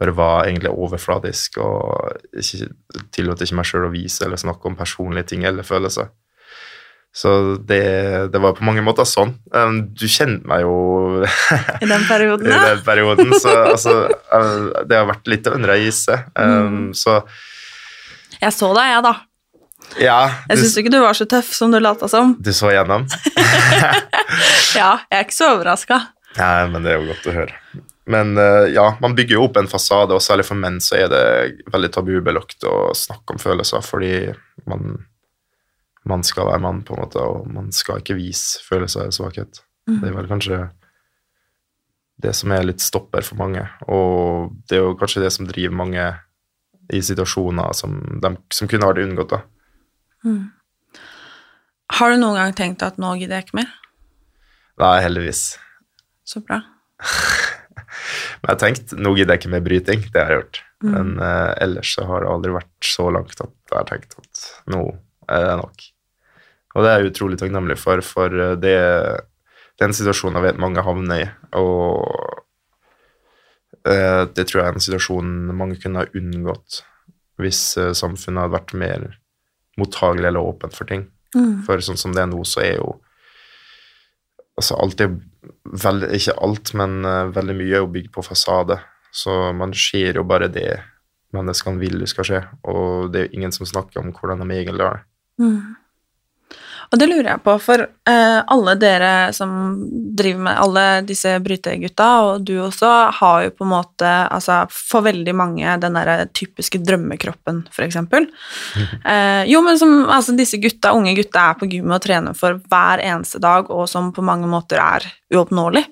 [0.00, 2.70] bare var egentlig overfladisk og ikke,
[3.14, 6.10] tillot ikke meg sjøl å vise eller snakke om personlige ting eller følelser.
[7.14, 7.30] Så
[7.62, 7.84] det,
[8.34, 9.36] det, var på mange måter sånn.
[9.54, 11.22] Um, du kjente meg jo
[11.84, 12.56] I den perioden, ja.
[12.58, 13.94] I den perioden, så altså,
[14.32, 16.18] uh, det har vært litt under ei ise.
[16.34, 16.88] Um, mm.
[16.98, 17.20] Så
[18.40, 19.14] Jeg så deg, jeg, ja, da.
[20.00, 22.34] Ja, jeg syns ikke du var så tøff som du lata som.
[22.42, 23.06] Du så igjennom?
[24.80, 26.00] ja, jeg er ikke så overraska.
[26.34, 27.82] Nei, men det er jo godt å høre.
[28.10, 31.10] Men uh, ja, man bygger jo opp en fasade, og særlig for menn så er
[31.12, 31.24] det
[31.72, 34.14] veldig tabubelagt å snakke om følelser, fordi
[34.68, 34.98] man,
[36.08, 39.62] man skal være mann, på en måte, og man skal ikke vise følelser av svakhet.
[39.88, 40.00] Mm.
[40.02, 40.60] Det er vel kanskje
[42.24, 45.80] det som er litt stopper for mange, og det er jo kanskje det som driver
[45.80, 46.04] mange
[46.92, 49.32] i situasjoner som, de, som kunne vært unngått.
[49.32, 49.40] da.
[50.24, 50.44] Mm.
[51.94, 53.72] Har du noen gang tenkt at nå gidder jeg ikke mer?
[54.80, 55.42] Nei, heldigvis.
[56.26, 56.62] Så bra.
[58.40, 60.62] Men jeg har tenkt nå gidder jeg ikke mer bryting, det har jeg gjort.
[60.84, 60.92] Mm.
[60.94, 64.46] Men uh, ellers så har det aldri vært så langt at jeg har tenkt at
[64.72, 64.82] nå
[65.32, 65.84] er det nok.
[66.74, 70.58] Og det er jeg utrolig takknemlig for, for eh, det, er en situasjon jeg vet
[70.58, 71.28] mange havner i.
[71.60, 72.02] Og
[73.86, 76.82] uh, det tror jeg er en situasjon mange kunne ha unngått
[77.38, 79.06] hvis uh, samfunnet hadde vært mer
[79.80, 81.06] mottagelig eller åpent for ting.
[81.34, 81.62] Mm.
[81.66, 82.96] For sånn som det er nå, så er jo
[84.54, 85.14] altså alt er
[85.82, 88.78] veldig, Ikke alt, men uh, veldig mye er jo bygd på fasade.
[89.14, 90.68] Så man ser jo bare det
[91.34, 94.86] menneskene vil skal skje, og det er jo ingen som snakker om hvordan de egentlig
[94.86, 95.06] har det.
[95.42, 95.74] Mm.
[96.90, 99.50] Og det lurer jeg på, for eh, alle dere som
[100.16, 105.04] driver med alle disse brytegutta, og du også, har jo på en måte Altså for
[105.06, 108.26] veldig mange den derre typiske drømmekroppen, for eksempel.
[109.10, 112.60] eh, jo, men som altså disse gutta, unge gutta er på gymmet og trener for
[112.70, 115.84] hver eneste dag, og som på mange måter er uoppnåelig.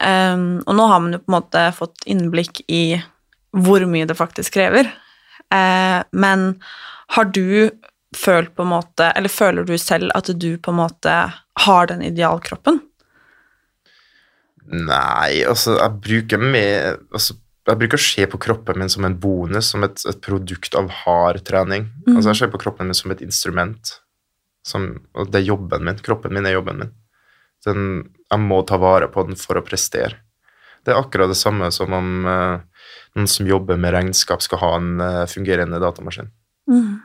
[0.00, 2.84] Eh, og nå har man jo på en måte fått innblikk i
[3.52, 4.88] hvor mye det faktisk krever.
[5.52, 6.54] Eh, men
[7.16, 7.70] har du
[8.16, 11.12] følt på en måte Eller føler du selv at du på en måte
[11.66, 12.80] har den idealkroppen?
[14.72, 17.34] Nei, altså, jeg bruker med altså,
[17.68, 20.88] jeg bruker å se på kroppen min som en bonus, som et, et produkt av
[21.02, 21.86] hard trening.
[22.06, 22.16] Mm.
[22.16, 23.94] Altså, jeg ser på kroppen min som et instrument.
[24.66, 26.00] Som, og det er jobben min.
[26.02, 26.92] Kroppen min er jobben min.
[27.66, 27.86] Den,
[28.26, 30.18] jeg må ta vare på den for å prestere.
[30.82, 34.72] Det er akkurat det samme som om uh, noen som jobber med regnskap, skal ha
[34.80, 36.32] en uh, fungerende datamaskin.
[36.70, 36.98] Mm.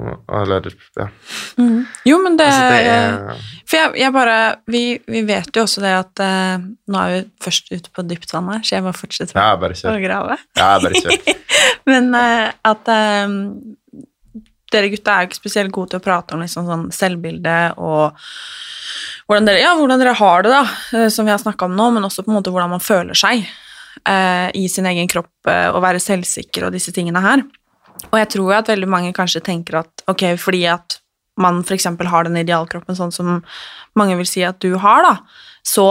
[0.00, 0.64] Eller
[0.96, 1.08] ja.
[1.56, 1.84] Mm.
[2.04, 3.42] Jo, men det, altså, det er...
[3.68, 4.36] For jeg, jeg bare
[4.72, 8.32] vi, vi, vet jo også det at uh, Nå er vi først ute på dypt
[8.32, 10.38] vann her, så jeg må fortsette ja, bare å grave.
[10.56, 11.44] Ja, bare kjør.
[11.90, 13.38] men uh, at um,
[14.72, 18.16] dere gutta er jo ikke spesielt gode til å prate om liksom sånn selvbilde og
[19.28, 22.08] hvordan dere, ja, hvordan dere har det, da, som vi har snakka om nå, men
[22.08, 23.44] også på en måte hvordan man føler seg
[24.08, 27.44] uh, i sin egen kropp, og være selvsikker og disse tingene her.
[28.10, 30.98] Og jeg tror at veldig mange kanskje tenker at ok, fordi at
[31.40, 31.86] man f.eks.
[31.86, 33.38] har den idealkroppen sånn som
[33.98, 35.14] mange vil si at du har, da,
[35.64, 35.86] så,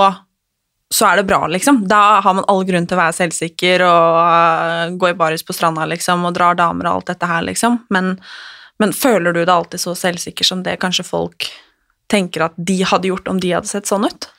[0.93, 1.83] så er det bra, liksom.
[1.89, 5.55] Da har man all grunn til å være selvsikker og uh, gå i baris på
[5.55, 7.79] stranda, liksom, og drar damer og alt dette her, liksom.
[7.93, 8.13] Men,
[8.81, 11.49] men føler du deg alltid så selvsikker som det kanskje folk
[12.11, 14.29] tenker at de hadde gjort om de hadde sett sånn ut?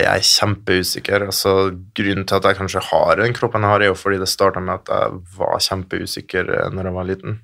[0.00, 1.26] Jeg er kjempeusikker.
[1.28, 1.54] altså
[1.96, 4.60] Grunnen til at jeg kanskje har den kroppen jeg har, er jo fordi det starta
[4.60, 7.40] med at jeg var kjempeusikker eh, når jeg var liten.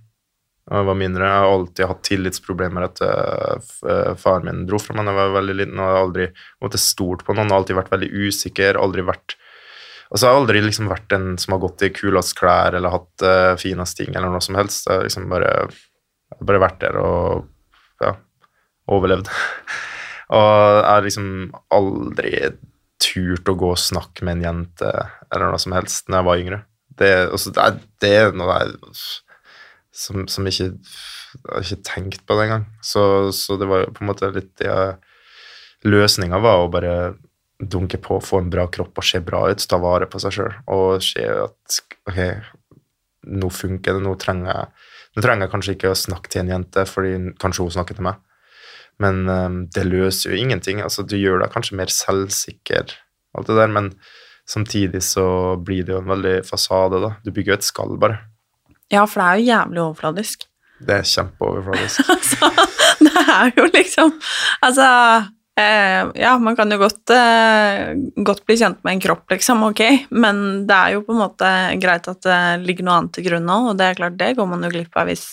[0.68, 1.24] Jeg var mindre.
[1.24, 5.36] Jeg har alltid hatt tillitsproblemer etter uh, faren min dro fra meg da jeg var
[5.38, 5.78] veldig liten.
[5.78, 6.26] og Jeg har aldri
[6.64, 8.80] måttet stort på noen, alltid vært veldig usikker.
[8.80, 9.38] aldri vært
[10.08, 13.24] Altså, Jeg har aldri liksom vært den som har gått i kulest klær eller hatt
[13.24, 14.86] uh, finest ting eller noe som helst.
[14.88, 15.50] Jeg har liksom bare,
[16.40, 17.44] bare vært der og
[18.00, 18.14] ja,
[18.88, 19.28] overlevd.
[20.28, 21.28] og jeg har liksom
[21.74, 22.32] aldri
[23.02, 24.90] turt å gå og snakke med en jente
[25.30, 26.60] eller noe som helst når jeg var yngre.
[26.98, 29.02] Det, også, det, er, det er noe jeg
[29.98, 32.66] som, som ikke Jeg har ikke tenkt på det engang.
[32.82, 33.02] Så,
[33.36, 34.96] så det var på en måte litt ja,
[35.86, 36.94] Løsninga var å bare
[37.58, 40.52] dunke på, få en bra kropp og se bra ut, ta vare på seg sjøl
[40.70, 42.20] og se at ok,
[43.34, 44.86] nå funker det, nå trenger jeg
[45.16, 48.06] nå trenger jeg kanskje ikke å snakke til en jente fordi kanskje hun snakker til
[48.06, 48.20] meg,
[49.02, 50.82] men um, det løser jo ingenting.
[50.82, 52.96] altså Du gjør deg kanskje mer selvsikker,
[53.38, 53.92] alt det der, men
[54.48, 57.14] samtidig så blir det jo en veldig fasade, da.
[57.24, 58.22] Du bygger jo et skall, bare.
[58.92, 60.46] Ja, for det er jo jævlig overfladisk.
[60.78, 62.06] Det er kjempeoverfladisk.
[62.14, 62.52] altså,
[63.02, 64.12] det er jo liksom
[64.64, 64.86] Altså
[65.58, 67.90] eh, Ja, man kan jo godt, eh,
[68.24, 69.82] godt bli kjent med en kropp, liksom, ok,
[70.14, 73.48] men det er jo på en måte greit at det ligger noe annet til grunn
[73.50, 75.26] nå, og det er klart, det går man jo glipp av hvis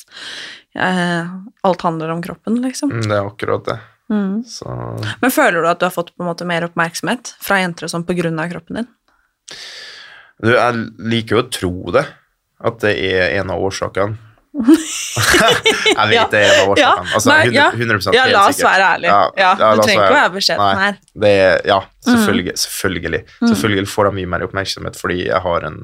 [0.75, 2.91] alt handler om kroppen, liksom.
[2.91, 3.77] Mm, Det er akkurat det.
[4.11, 4.43] Mm.
[4.45, 4.67] Så
[5.21, 7.93] Men føler du at du har fått på en måte mer oppmerksomhet fra jenter og
[7.93, 8.87] sånn på grunn av kroppen din?
[10.43, 12.05] du, jeg liker jo å tro det,
[12.65, 14.17] at det er en av årsakene.
[14.55, 16.25] jeg vet Ja.
[16.31, 17.13] det er en av årsakene.
[17.15, 17.67] Altså, Nei, 100, ja.
[17.71, 19.11] 100 Ja, la oss være ærlige.
[19.11, 20.97] Ja, Ja, ja, du trenger ikke å være beskjeden her.
[21.25, 22.55] Det er, ja, selvfølgelig.
[22.57, 23.21] selvfølgelig.
[23.31, 25.79] Selvfølgelig, selvfølgelig får jeg mye mer oppmerksomhet fordi jeg har en,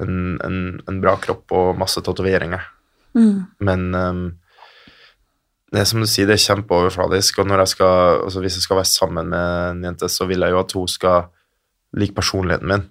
[0.00, 0.58] en, en,
[0.88, 2.64] en bra kropp og masse tatoveringer.
[3.14, 3.44] Mm.
[3.64, 4.24] Men um,
[5.74, 7.40] det er som du sier, det er kjempeoverfladisk.
[7.42, 10.54] Og jeg skal, altså hvis jeg skal være sammen med en jente, så vil jeg
[10.54, 11.28] jo at hun skal
[11.94, 12.86] like personligheten min,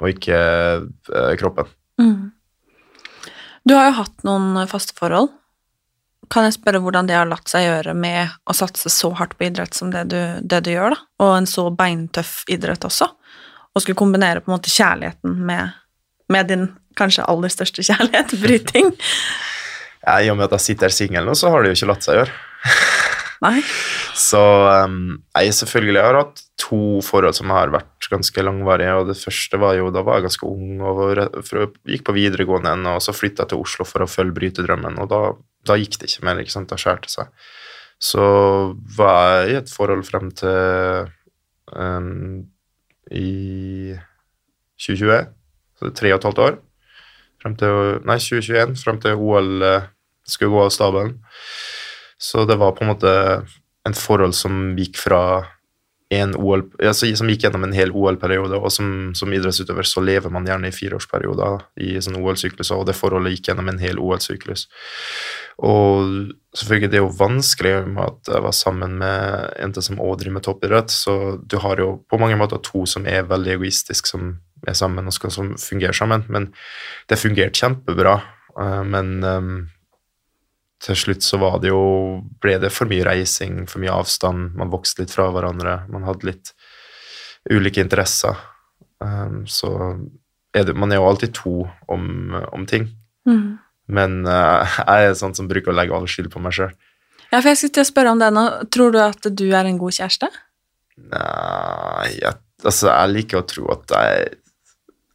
[0.00, 0.38] og ikke
[1.12, 1.68] uh, kroppen.
[2.00, 2.32] Mm.
[3.68, 5.30] Du har jo hatt noen faste forhold.
[6.32, 9.50] Kan jeg spørre hvordan det har latt seg gjøre med å satse så hardt på
[9.50, 11.00] idrett som det du, det du gjør, da?
[11.24, 13.10] Og en så beintøff idrett også?
[13.72, 15.76] Og skulle kombinere på en måte kjærligheten med,
[16.32, 16.66] med din
[16.98, 18.92] kanskje aller største kjærlighet, bryting?
[20.02, 22.06] Ja, I og med at jeg sitter singel nå, så har det jo ikke latt
[22.06, 22.38] seg gjøre.
[23.44, 23.58] Nei?
[24.18, 24.40] Så
[24.86, 28.92] um, jeg selvfølgelig har hatt to forhold som har vært ganske langvarige.
[29.00, 31.18] og Det første var jo, da var jeg ganske ung og
[31.90, 35.22] gikk på videregående ennå, så flytta jeg til Oslo for å følge brytedrømmen, og da,
[35.66, 36.42] da gikk det ikke mer.
[36.42, 37.50] ikke sant, Da skjærte det seg.
[38.02, 38.22] Så
[38.98, 41.10] var jeg i et forhold frem til
[41.74, 42.42] um,
[43.10, 43.94] i
[44.82, 45.30] 2020,
[45.78, 46.62] så det er tre og et halvt år.
[47.42, 49.88] Frem til, nei, 2021, frem til OL eh,
[50.28, 51.16] skulle gå av stabelen.
[52.22, 53.12] Så det var på en måte
[53.88, 55.22] en forhold som gikk fra
[56.12, 60.32] en OL, altså, som gikk gjennom en hel OL-periode, og som, som idrettsutøver så lever
[60.32, 64.66] man gjerne i fireårsperioder i sånne OL-sykluser, og det forholdet gikk gjennom en hel OL-syklus.
[65.64, 70.00] Og selvfølgelig, det er jo vanskelig med at jeg var sammen med en jente som
[70.04, 73.56] òg driver med toppidrett, så du har jo på mange måter to som er veldig
[73.56, 74.34] egoistiske, som
[74.68, 76.50] er sammen og skal fungere sammen, men
[77.10, 78.16] det fungerte kjempebra,
[78.60, 79.54] eh, men ehm,
[80.82, 81.82] til slutt så var det jo
[82.42, 86.26] ble det for mye reising, for mye avstand, man vokste litt fra hverandre, man hadde
[86.26, 86.50] litt
[87.50, 88.34] ulike interesser.
[89.02, 89.70] Um, så
[90.54, 91.54] er det, man er jo alltid to
[91.90, 92.90] om, om ting,
[93.22, 93.58] Mm.
[93.86, 96.72] men eh, jeg er sånn som bruker å legge all skyld på meg sjøl.
[97.30, 98.42] Ja, for jeg skulle til å spørre om det nå.
[98.74, 100.26] Tror du at du er en god kjæreste?
[100.98, 104.26] Nei, jeg, altså jeg liker å tro at jeg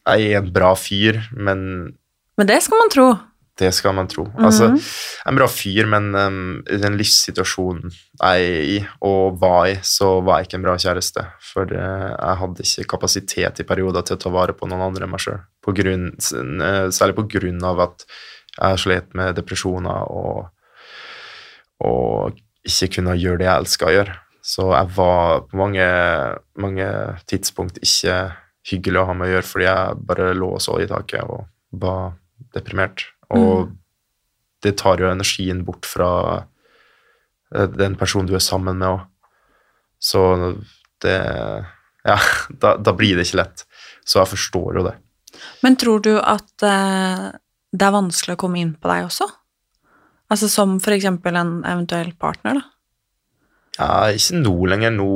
[0.08, 1.98] er en bra fyr, men
[2.38, 3.08] Men det skal man tro.
[3.58, 4.28] Det skal man tro.
[4.38, 4.82] Altså, Mhm.
[5.26, 10.22] en bra fyr, men um, i den livssituasjonen jeg er i, og var i, så
[10.24, 11.24] var jeg ikke en bra kjæreste.
[11.42, 15.04] For uh, jeg hadde ikke kapasitet i perioder til å ta vare på noen andre
[15.08, 15.40] enn meg sjøl.
[16.94, 18.06] Særlig på grunn av at
[18.62, 20.50] jeg slet med depresjoner og,
[21.82, 24.16] og ikke kunne gjøre det jeg elska å gjøre.
[24.48, 25.88] Så jeg var på mange,
[26.58, 26.88] mange
[27.28, 28.20] tidspunkt ikke
[28.68, 31.48] hyggelig å ha med å gjøre, fordi jeg bare lå og så i taket og
[31.80, 32.16] var
[32.56, 33.06] deprimert.
[33.36, 33.72] Og
[34.64, 36.10] det tar jo energien bort fra
[37.54, 39.04] eh, den personen du er sammen med òg.
[40.00, 40.22] Så
[41.04, 41.18] det
[42.08, 42.16] Ja,
[42.64, 43.66] da, da blir det ikke lett.
[44.08, 44.96] Så jeg forstår jo det.
[45.62, 47.28] Men tror du at eh,
[47.76, 49.28] det er vanskelig å komme inn på deg også?
[50.32, 52.74] Altså som for eksempel en eventuell partner, da.
[53.78, 54.94] Ja, ikke nå lenger.
[54.96, 55.10] Nå,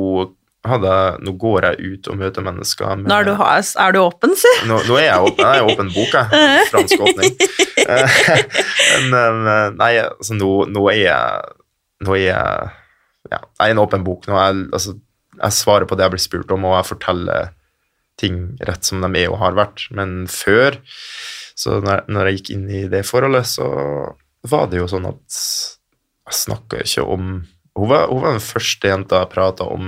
[0.68, 0.90] hadde,
[1.26, 2.96] nå går jeg ut og møter mennesker.
[3.00, 4.52] med- Nå er du, er du åpen, si.
[4.68, 6.26] nå, nå er jeg åpen, jeg er åpen bok, jeg.
[6.72, 7.34] Fransk åpning.
[7.82, 8.20] Eh,
[9.14, 11.58] Men eh, nei, altså nå, nå er jeg
[12.02, 12.70] Nå er jeg
[13.30, 14.24] ja, jeg er en åpen bok.
[14.28, 14.96] Nå jeg, altså,
[15.38, 17.52] jeg svarer på det jeg blir spurt om, og jeg forteller
[18.20, 19.86] ting rett som de er og har vært.
[19.94, 20.76] Men før,
[21.58, 23.68] så når, når jeg gikk inn i det forholdet, så
[24.50, 25.38] var det jo sånn at
[26.26, 27.30] jeg snakka ikke om
[27.78, 29.86] hun var, hun var den første jenta jeg prata om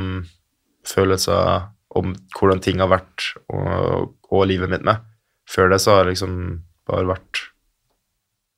[0.88, 5.02] følelser, om hvordan ting har vært, og, og livet mitt med.
[5.50, 6.36] Før det så har det liksom
[6.88, 7.42] bare vært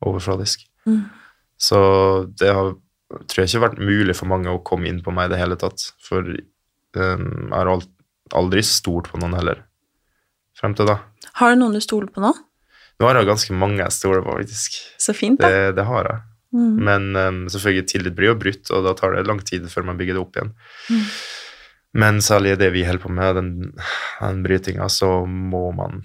[0.07, 0.65] overfladisk.
[0.87, 1.05] Mm.
[1.61, 1.79] Så
[2.39, 2.75] det har,
[3.27, 5.59] tror jeg ikke vært mulig for mange å komme inn på meg i det hele
[5.61, 5.89] tatt.
[6.05, 7.73] For um, jeg har
[8.37, 9.65] aldri stolt på noen heller,
[10.59, 11.01] frem til da.
[11.41, 12.33] Har du noen du stoler på nå?
[12.97, 14.79] Nå har jeg ganske mange jeg stoler på, faktisk.
[15.03, 15.51] Så fint, da.
[15.53, 16.23] Det, det har jeg.
[16.57, 16.77] Mm.
[16.89, 19.99] Men um, selvfølgelig, tillit blir jo brutt, og da tar det lang tid før man
[20.01, 20.55] bygger det opp igjen.
[20.89, 21.03] Mm.
[21.95, 23.51] Men særlig det vi holder på med, den,
[24.21, 26.03] den brytinga, så må man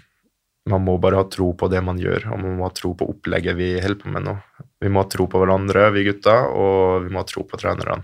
[0.70, 3.08] man må bare ha tro på det man gjør, og man må ha tro på
[3.10, 4.36] opplegget vi holder på med nå.
[4.82, 8.04] Vi må ha tro på hverandre, vi gutta, og vi må ha tro på trenerne.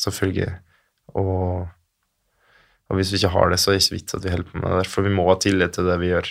[0.00, 0.48] Selvfølgelig.
[1.20, 1.68] Og,
[2.88, 4.62] og hvis vi ikke har det, så er det ikke vits at vi holder på
[4.62, 6.30] med det for vi må ha tillit til det vi gjør.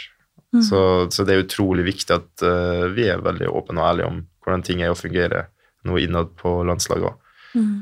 [0.56, 0.64] Mm.
[0.64, 0.80] Så,
[1.14, 4.66] så det er utrolig viktig at uh, vi er veldig åpne og ærlige om hvordan
[4.66, 5.46] ting er å fungere
[5.86, 7.34] nå innad på landslaget òg.
[7.54, 7.74] Mm.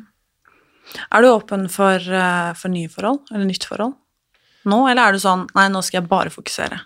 [1.11, 3.95] Er du åpen for, eh, for nye forhold, eller nytt forhold?
[4.65, 6.79] Nå, eller er du sånn Nei, nå skal jeg bare fokusere.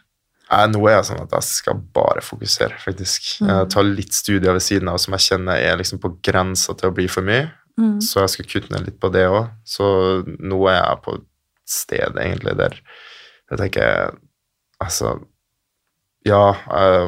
[0.49, 3.27] Nei, Nå er jeg sånn at jeg skal bare fokusere, faktisk.
[3.43, 3.47] Mm.
[3.53, 6.89] Jeg tar litt studier ved siden av som jeg kjenner er liksom på grensa til
[6.89, 8.01] å bli for mye, Mm.
[8.03, 9.51] så jeg skal kutte ned litt på det òg.
[9.63, 11.27] Så nå er jeg på et
[11.65, 12.73] sted egentlig der
[13.51, 14.17] jeg tenker
[14.81, 15.19] Altså,
[16.25, 16.53] ja,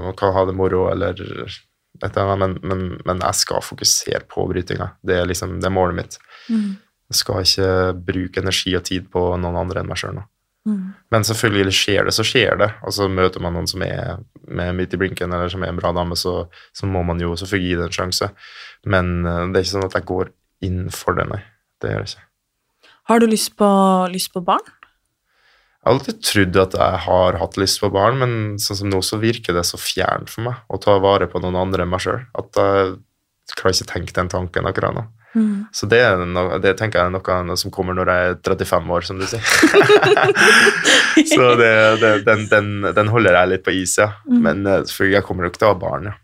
[0.04, 4.25] man kan ha det moro eller et eller annet, men, men, men jeg skal fokusere
[4.27, 4.89] på brytinga.
[5.04, 6.17] Det er liksom det er målet mitt.
[6.49, 6.77] Mm.
[7.12, 7.71] Jeg skal ikke
[8.08, 10.25] bruke energi og tid på noen andre enn meg sjøl nå.
[10.69, 10.93] Mm.
[11.10, 12.69] Men selvfølgelig skjer det, så skjer det.
[12.86, 15.80] Og så møter man noen som er med midt i blinken, eller som er en
[15.80, 16.45] bra dame, så,
[16.77, 18.30] så må man jo selvfølgelig gi det en sjanse.
[18.89, 20.32] Men eh, det er ikke sånn at jeg går
[20.67, 21.41] inn for det, nei.
[21.82, 22.27] Det gjør jeg ikke.
[23.10, 23.69] Har du lyst på,
[24.13, 24.69] lyst på barn?
[25.82, 28.99] Jeg har alltid trodd at jeg har hatt lyst på barn, men sånn som nå
[29.01, 32.04] så virker det så fjernt for meg å ta vare på noen andre enn meg
[32.06, 32.21] sjøl.
[32.38, 32.99] At jeg
[33.58, 35.08] klarer ikke tenke den tanken akkurat nå.
[35.35, 35.67] Mm.
[35.71, 39.05] Så det, noe, det tenker jeg er noe som kommer når jeg er 35 år,
[39.07, 39.45] som du sier.
[41.35, 44.11] så det, det, den, den, den holder jeg litt på is, ja.
[44.27, 44.41] Mm.
[44.47, 46.17] Men eh, selvfølgelig, jeg kommer nok til å ha barn, ja.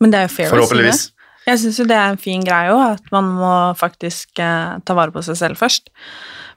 [0.00, 0.56] Men det er jo fair å si det.
[0.56, 1.04] Forhåpentligvis.
[1.46, 4.96] Jeg syns jo det er en fin greie òg, at man må faktisk eh, ta
[4.98, 5.92] vare på seg selv først.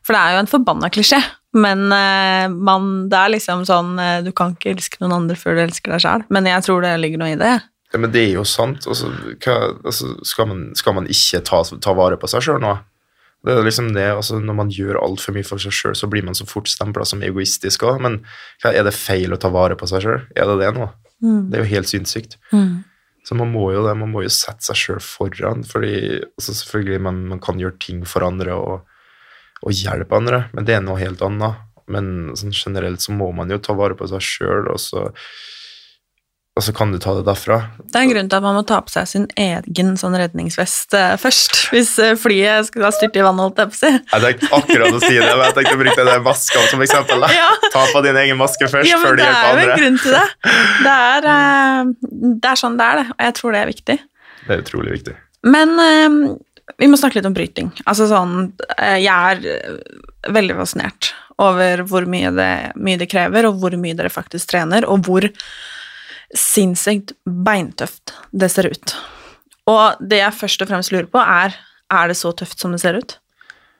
[0.05, 1.19] For det er jo en forbanna klisjé,
[1.59, 5.57] men eh, man, det er liksom sånn eh, Du kan ikke elske noen andre før
[5.57, 7.53] du elsker deg sjæl, men jeg tror det ligger noe i det.
[7.93, 8.86] Ja, men det er jo sant.
[8.89, 9.10] Altså,
[9.41, 12.75] hva, altså, skal, man, skal man ikke ta, ta vare på seg sjøl nå?
[13.47, 16.25] Det er liksom det, altså, Når man gjør altfor mye for seg sjøl, så blir
[16.28, 18.02] man så fort stempla som egoistisk òg.
[18.04, 18.19] Men
[18.62, 20.21] hva, er det feil å ta vare på seg sjøl?
[20.36, 20.89] Er det det nå?
[21.23, 21.41] Mm.
[21.49, 22.38] Det er jo helt sinnssykt.
[22.52, 22.84] Mm.
[23.28, 25.63] Så man må jo det, man må jo sette seg sjøl foran.
[25.67, 28.86] fordi altså selvfølgelig man, man kan gjøre ting for andre og,
[29.65, 31.65] og hjelpe andre, men det er noe helt annet.
[31.89, 35.10] Men sånn generelt så må man jo ta vare på seg sjøl, og, så-
[36.59, 37.61] og så kan du ta det derfra.
[37.79, 40.95] Det er en grunn til at man må ta på seg sin egen sånn redningsvest
[40.99, 43.91] eh, først, hvis flyet flyet skal styrt i vannet, holdt jeg på å si.
[43.95, 47.25] Jeg tenkte akkurat å si det, men jeg tenkte å bruke den maska som eksempel.
[47.39, 47.47] Ja.
[47.71, 49.63] Ta på din egen maske først, Ja, før hjelper andre.
[49.63, 50.27] det er jo en grunn til det.
[50.85, 53.97] Det er, eh, det er sånn det er, det, og jeg tror det er viktig.
[54.43, 55.15] Det er utrolig viktig.
[55.55, 56.19] Men eh,
[56.79, 57.71] vi må snakke litt om bryting.
[57.89, 58.35] Altså sånn,
[58.77, 63.75] eh, jeg er eh, veldig fascinert over hvor mye det, mye det krever, og hvor
[63.79, 65.27] mye dere faktisk trener, og hvor
[66.37, 68.93] sinnssykt beintøft det ser ut.
[69.69, 71.57] Og det jeg først og fremst lurer på, er
[71.89, 73.17] er det så tøft som det ser ut?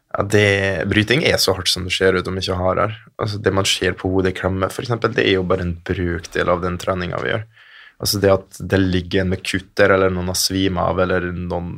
[0.10, 0.46] Ja, det,
[0.90, 2.98] bryting er så hardt som det ser ut om ikke hardere.
[3.22, 6.80] Altså, det man ser på for eksempel, det er jo bare en brøkdel av den
[6.82, 7.44] treninga vi gjør.
[8.00, 11.74] Altså det at det ligger en med kutter, eller noen har svima av, eller noen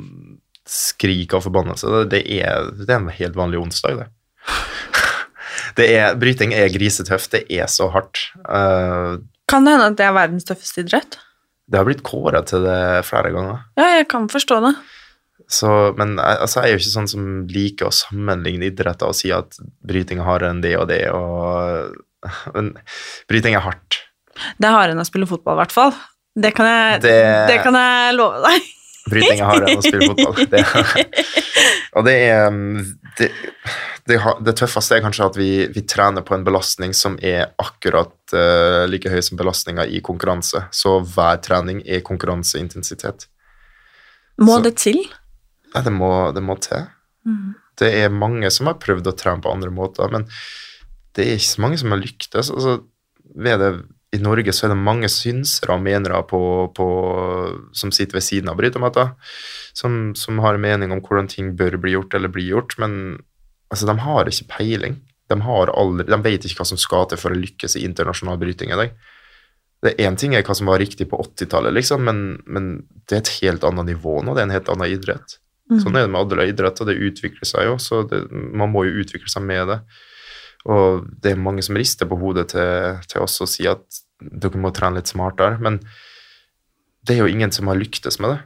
[0.68, 4.06] skriker av forbannelse, det, er, det er en helt vanlig onsdag, det.
[5.80, 8.28] det er, bryting er grisetøft, det er så hardt.
[8.46, 9.18] Eh,
[9.52, 11.18] Kan det hende at det er verdens tøffeste idrett?
[11.72, 13.60] det har blitt kåra til det flere ganger.
[13.78, 14.72] Ja, jeg kan forstå det.
[15.48, 19.16] Så, men jeg- altså, jeg er jo ikke sånn som liker å sammenligne idretter og
[19.16, 21.94] si at bryting er hardere enn det og det, og,
[22.56, 22.72] men
[23.30, 24.00] bryting er hardt.
[24.58, 25.94] Det er hardere enn å spille fotball, i hvert fall.
[26.36, 27.16] Det kan jeg, det...
[27.52, 28.68] Det- kan jeg love deg.
[29.12, 30.46] Bryting er hardere enn å spille fotball.
[30.52, 30.62] Det,
[31.96, 32.80] og det er um,
[33.18, 33.28] det,
[34.10, 38.14] det, det tøffeste er kanskje at vi, vi trener på en belastning som er akkurat
[38.34, 40.64] uh, like høy som belastninga i konkurranse.
[40.74, 43.28] Så hver trening er konkurranseintensitet.
[44.42, 45.02] Må Så- det til?
[45.72, 46.88] Ja, det må, det må til.
[47.24, 47.54] Mm.
[47.80, 50.26] Det er mange som har prøvd å trene på andre måter, men
[51.16, 52.50] det er ikke så mange som har lyktes.
[52.52, 52.74] Altså,
[53.32, 53.70] ved det,
[54.12, 56.40] I Norge så er det mange synsere og menere på,
[56.76, 56.86] på,
[57.76, 59.06] som sitter ved siden av brytematta,
[59.72, 63.22] som, som har en mening om hvordan ting bør bli gjort eller bli gjort, men
[63.72, 65.00] altså, de har ikke peiling.
[65.32, 68.36] De, har aldri, de vet ikke hva som skal til for å lykkes i internasjonal
[68.42, 68.92] bryting i dag.
[69.82, 72.72] Det Én ting er hva som var riktig på 80-tallet, liksom, men, men
[73.08, 74.36] det er et helt annet nivå nå.
[74.36, 75.38] Det er en helt annen idrett.
[75.72, 75.80] Mm.
[75.80, 78.84] Sånn er det med alle idrett, og det utvikler seg jo, så det, man må
[78.86, 79.80] jo utvikle seg med det.
[80.70, 84.60] Og det er mange som rister på hodet til, til oss og sier at dere
[84.62, 85.80] må trene litt smartere, men
[87.06, 88.40] det er jo ingen som har lyktes med det.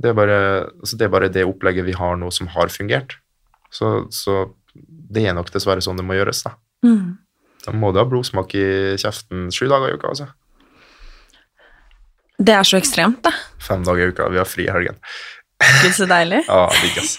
[0.00, 0.38] Det er bare,
[0.80, 3.18] altså det, er bare det opplegget vi har nå, som har fungert.
[3.70, 4.42] Så, så
[4.74, 6.42] det er nok dessverre sånn det må gjøres.
[6.46, 7.18] Da Mm.
[7.60, 8.62] Da må du ha blodsmak i
[9.00, 10.08] kjeften sju dager i uka.
[10.08, 10.30] altså.
[12.40, 13.34] Det er så ekstremt, da.
[13.60, 14.30] Fem dager i uka.
[14.32, 14.96] Vi har fri i helgen.
[15.82, 16.40] Gud, så deilig.
[16.48, 17.18] Ja, digg, ass.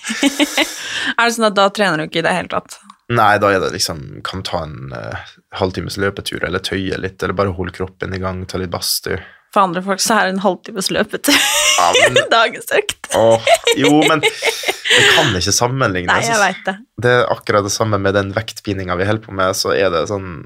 [1.18, 2.80] Er det sånn at da trener du ikke i det hele tatt?
[3.12, 7.36] Nei, da er det liksom Kan ta en uh, halvtimes løpetur, eller tøye litt, eller
[7.38, 9.20] bare holde kroppen i gang, ta litt badstue.
[9.52, 13.10] For andre folk så er det en halvtimes løpetur Ja, men, dagens økt.
[13.20, 16.14] åh, jo, men det kan ikke sammenlignes.
[16.14, 16.76] Nei, jeg vet det.
[17.04, 20.06] Det er akkurat det samme med den vektpininga vi holder på med, så er det
[20.12, 20.46] sånn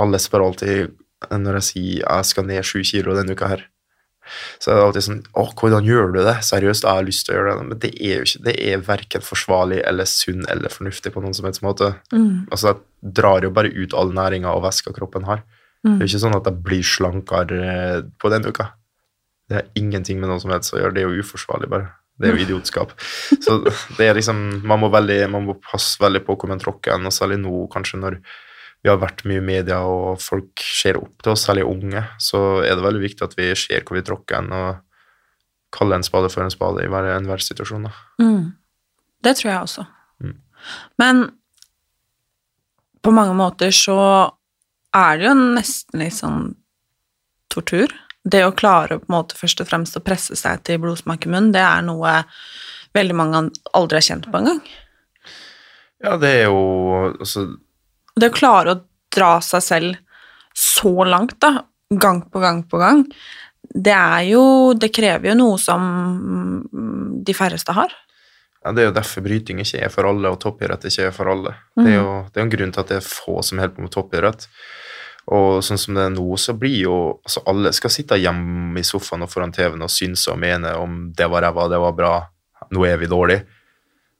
[0.00, 0.92] Alle spør alltid
[1.32, 3.62] når jeg sier jeg skal ned sju kilo denne uka her.
[4.58, 6.36] Så er det alltid sånn Å, hvordan gjør du det?
[6.46, 7.66] Seriøst, jeg har lyst til å gjøre det.
[7.68, 11.34] Men det er jo ikke Det er verken forsvarlig eller sunn eller fornuftig på noen
[11.36, 11.94] som helst måte.
[12.14, 12.46] Mm.
[12.50, 15.42] Altså, jeg drar jo bare ut all næringa og væska kroppen har.
[15.84, 15.98] Det Mm.
[16.00, 18.70] er jo ikke sånn at jeg blir slankere eh, på den uka.
[19.48, 20.94] Det har ingenting med noe som helst å gjøre.
[20.94, 21.90] Det er jo uforsvarlig, bare.
[22.18, 22.94] Det er jo idiotskap.
[23.44, 23.58] Så
[23.98, 27.12] det er liksom Man må, veldig, man må passe veldig på hvor man tråkker og
[27.12, 28.16] særlig nå, kanskje når
[28.84, 32.40] vi har vært mye i media og folk ser opp til oss, særlig unge, så
[32.60, 34.82] er det veldig viktig at vi ser hvor vi tråkker hen, og
[35.74, 37.88] kaller en spade for en spade i hver enhver situasjon.
[38.20, 38.52] Mm.
[39.24, 39.86] Det tror jeg også.
[40.20, 40.36] Mm.
[41.00, 41.24] Men
[43.04, 43.96] på mange måter så
[44.94, 46.52] er det jo nesten litt sånn
[47.52, 47.88] tortur.
[48.24, 51.32] Det å klare på en måte først og fremst å presse seg til blodsmak i
[51.32, 52.20] munnen, det er noe
[52.94, 54.60] veldig mange aldri har kjent på engang.
[56.04, 56.60] Ja, det er jo
[57.10, 57.48] altså,
[58.14, 58.82] Det å klare å
[59.14, 59.96] dra seg selv
[60.54, 63.02] så langt, da, gang på gang på gang,
[63.74, 67.92] det er jo Det krever jo noe som mm, de færreste har.
[68.62, 71.32] Ja, Det er jo derfor bryting ikke er for alle, og toppidrett ikke er for
[71.32, 71.54] alle.
[71.76, 73.84] Det er jo det er en grunn til at det er få som holder på
[73.84, 74.46] med toppidrett.
[75.34, 78.84] Og sånn som det er nå, så blir jo altså Alle skal sitte hjemme i
[78.84, 82.14] sofaen og foran TV-en og synse og mene om det var ræva, det var bra,
[82.76, 83.46] nå er vi dårlige.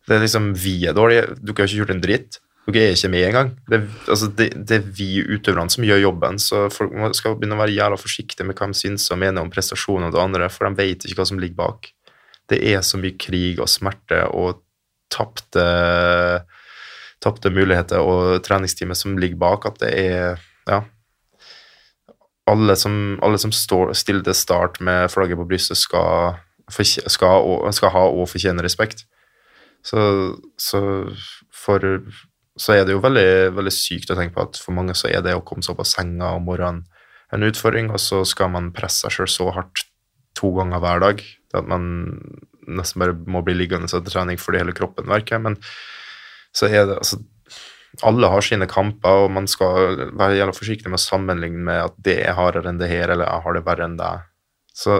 [0.08, 1.28] Det er liksom Vi er dårlige.
[1.40, 2.40] Dere har ikke gjort en dritt.
[2.64, 3.50] Dere er ikke med engang.
[3.68, 7.60] Det, altså, det, det er vi utøverne som gjør jobben, så folk skal begynne å
[7.60, 10.68] være jævla forsiktige med hva de syns og mener om prestasjoner og det andre, for
[10.68, 11.90] de vet ikke hva som ligger bak.
[12.48, 14.62] Det er så mye krig og smerte og
[15.12, 15.66] tapte
[17.24, 20.82] tapte muligheter og treningstimer som ligger bak, at det er Ja.
[22.46, 26.36] Alle som, alle som står stiller til start med flagget på brystet, skal,
[26.68, 29.06] skal, skal ha og fortjene respekt.
[29.84, 30.80] Så, så
[31.52, 31.80] for
[32.60, 35.24] så er det jo veldig, veldig sykt å tenke på at for mange så er
[35.24, 36.84] det å komme seg opp av senga om morgenen
[37.34, 39.86] en utfordring, og så skal man presse seg sjøl så hardt
[40.38, 41.22] to ganger hver dag
[41.54, 41.86] at man
[42.64, 45.40] nesten bare må bli liggende etter trening fordi hele kroppen verker.
[45.42, 45.58] Men
[46.54, 47.22] så er det altså
[48.02, 51.94] Alle har sine kamper, og man skal være jævla forsiktig med å sammenligne med at
[52.02, 54.24] det er hardere enn det her, eller jeg har det verre enn deg.
[54.74, 54.96] Så,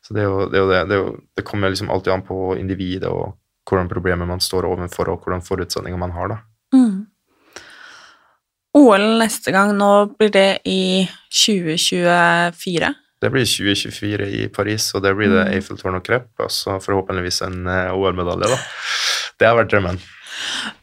[0.00, 0.56] så det er jo det.
[0.56, 3.34] Er jo det, det, er jo, det kommer liksom alltid an på individet og
[3.68, 6.32] hvordan problemet man står overfor, og hvordan forutsetninger man har.
[6.32, 6.38] da.
[6.72, 7.06] Mm.
[8.78, 12.92] OL neste gang, nå blir det i 2024.
[13.22, 15.52] Det blir 2024 i Paris, og det blir det Mm.
[15.58, 18.58] Eiffeltårn og krepp, og så forhåpentligvis en eh, OL-medalje, da.
[19.38, 20.00] Det har vært drømmen.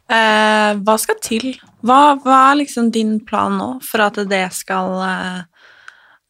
[0.09, 1.49] Eh, hva skal til?
[1.85, 5.41] Hva, hva er liksom din plan nå for at det skal, eh,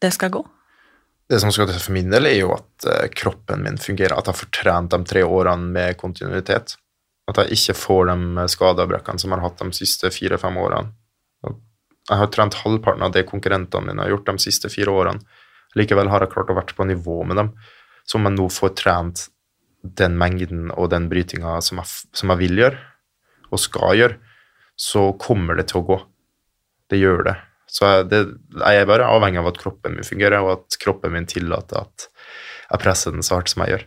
[0.02, 0.42] det skal gå?
[1.30, 4.26] Det som skal til for min del, er jo at eh, kroppen min fungerer, at
[4.26, 6.74] jeg får trent de tre årene med kontinuitet.
[7.30, 10.94] At jeg ikke får de skadebrekkene som jeg har hatt de siste fire-fem årene.
[12.10, 15.22] Jeg har trent halvparten av det konkurrentene mine har gjort de siste fire årene.
[15.78, 17.52] Likevel har jeg klart å være på nivå med dem.
[18.02, 19.28] Så om jeg nå får trent
[19.80, 22.80] den mengden og den brytinga som som jeg vil gjøre,
[23.50, 24.18] og skal gjøre,
[24.76, 25.98] så kommer det til å gå.
[26.90, 27.36] Det gjør det.
[27.70, 28.20] Så jeg, det,
[28.58, 32.08] jeg er bare avhengig av at kroppen min fungerer, og at kroppen min tillater at
[32.70, 33.86] jeg presser den så hardt som jeg gjør.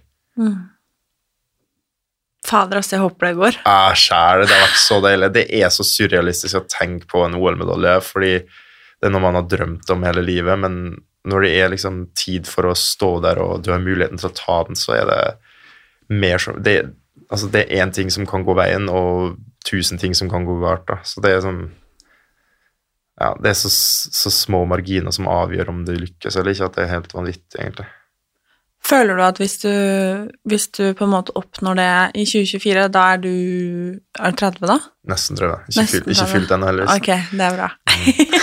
[2.44, 3.58] Fader, altså, jeg håper det går.
[3.64, 4.44] Jeg sjæl.
[4.44, 5.32] det har vært så deilig.
[5.38, 9.48] Det er så surrealistisk å tenke på en OL-medalje, fordi det er noe man har
[9.52, 13.64] drømt om hele livet, men når det er liksom tid for å stå der, og
[13.64, 15.22] du har muligheten til å ta den, så er det
[16.12, 16.76] mer som det,
[17.30, 19.38] altså det er én ting som kan gå veien, og
[19.68, 20.86] tusen ting som kan gå galt.
[20.90, 21.00] da.
[21.08, 21.64] Så det er sånn
[23.22, 26.80] Ja, det er så, så små marginer som avgjør om du lykkes eller ikke, at
[26.80, 27.86] det er helt vanvittig, egentlig.
[28.84, 29.70] Føler du at hvis du,
[30.50, 33.30] hvis du på en måte oppnår det i 2024, da er du
[34.20, 34.76] Er du 30, da?
[35.08, 35.70] Nesten, tror jeg.
[35.72, 36.98] Ikke, Nesten, ikke fylt ennå, heldigvis.
[37.00, 37.70] Ok, det er bra.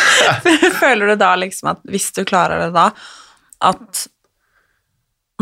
[0.80, 2.86] Føler du da liksom at hvis du klarer det da,
[3.68, 4.06] at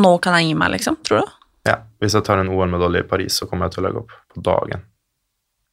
[0.03, 0.99] nå kan jeg gi meg, liksom?
[1.07, 1.35] Tror du?
[1.69, 4.15] Ja, Hvis jeg tar en OL-medalje i Paris, så kommer jeg til å legge opp
[4.35, 4.85] på dagen.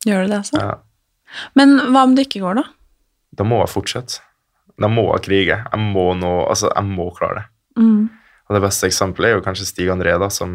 [0.06, 0.62] Gjør du det, altså?
[0.62, 1.46] Ja.
[1.58, 2.66] Men hva om det ikke går, da?
[3.36, 4.22] Da må jeg fortsette.
[4.82, 5.58] Da må jeg krige.
[5.66, 7.46] Jeg må nå, altså, jeg må klare det.
[7.82, 8.10] Mm.
[8.46, 10.52] Og Det beste eksempelet er jo kanskje Stig André, da, som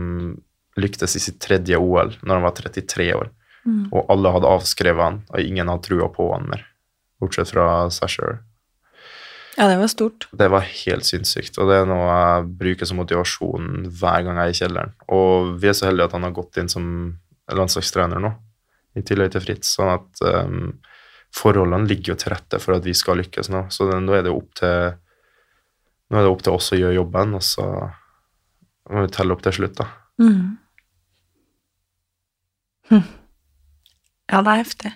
[0.78, 3.32] lyktes i sitt tredje OL når han var 33 år.
[3.66, 3.88] Mm.
[3.90, 6.62] Og alle hadde avskrevet han, og ingen hadde trua på han mer.
[7.20, 8.38] Bortsett fra seg sjøl.
[9.58, 10.28] Ja, det var stort.
[10.32, 14.46] Det var helt sinnssykt, og det er noe jeg bruker som motivasjon hver gang jeg
[14.46, 14.94] er i kjelleren.
[15.12, 16.86] Og vi er så heldige at han har gått inn som
[17.50, 18.30] landslagstrener nå,
[18.96, 19.74] i tillegg til Fritz.
[19.74, 20.78] Sånn at um,
[21.36, 23.66] forholdene ligger jo til rette for at vi skal lykkes nå.
[23.74, 24.94] Så nå er det jo opp til
[26.10, 27.66] nå er det opp til oss å gjøre jobben, og så
[28.90, 29.86] må vi telle opp til slutt, da.
[30.20, 30.56] Mm.
[32.90, 33.04] Hm.
[34.32, 34.90] Ja, det er heftig.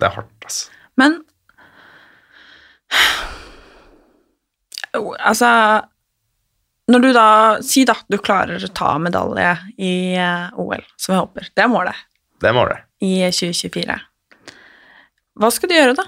[0.00, 0.70] Det er hardt, altså.
[1.00, 1.20] Men
[5.22, 5.48] Altså
[6.90, 7.26] Når du da
[7.62, 11.70] Si da du klarer å ta medalje i eh, OL, som jeg håper, det er
[11.70, 12.00] målet,
[12.42, 12.80] Det må det.
[13.06, 13.94] i 2024.
[15.40, 16.04] Hva skal du gjøre da?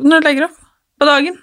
[0.00, 0.58] Når du legger opp
[1.00, 1.38] på dagen?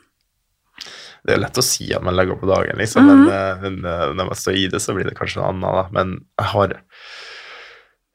[1.27, 3.61] Det er lett å si at man legger på dagen, liksom, men, -hmm.
[3.61, 5.87] men men, når man står i det, så blir det kanskje noe annet, da.
[5.91, 6.77] Men jeg har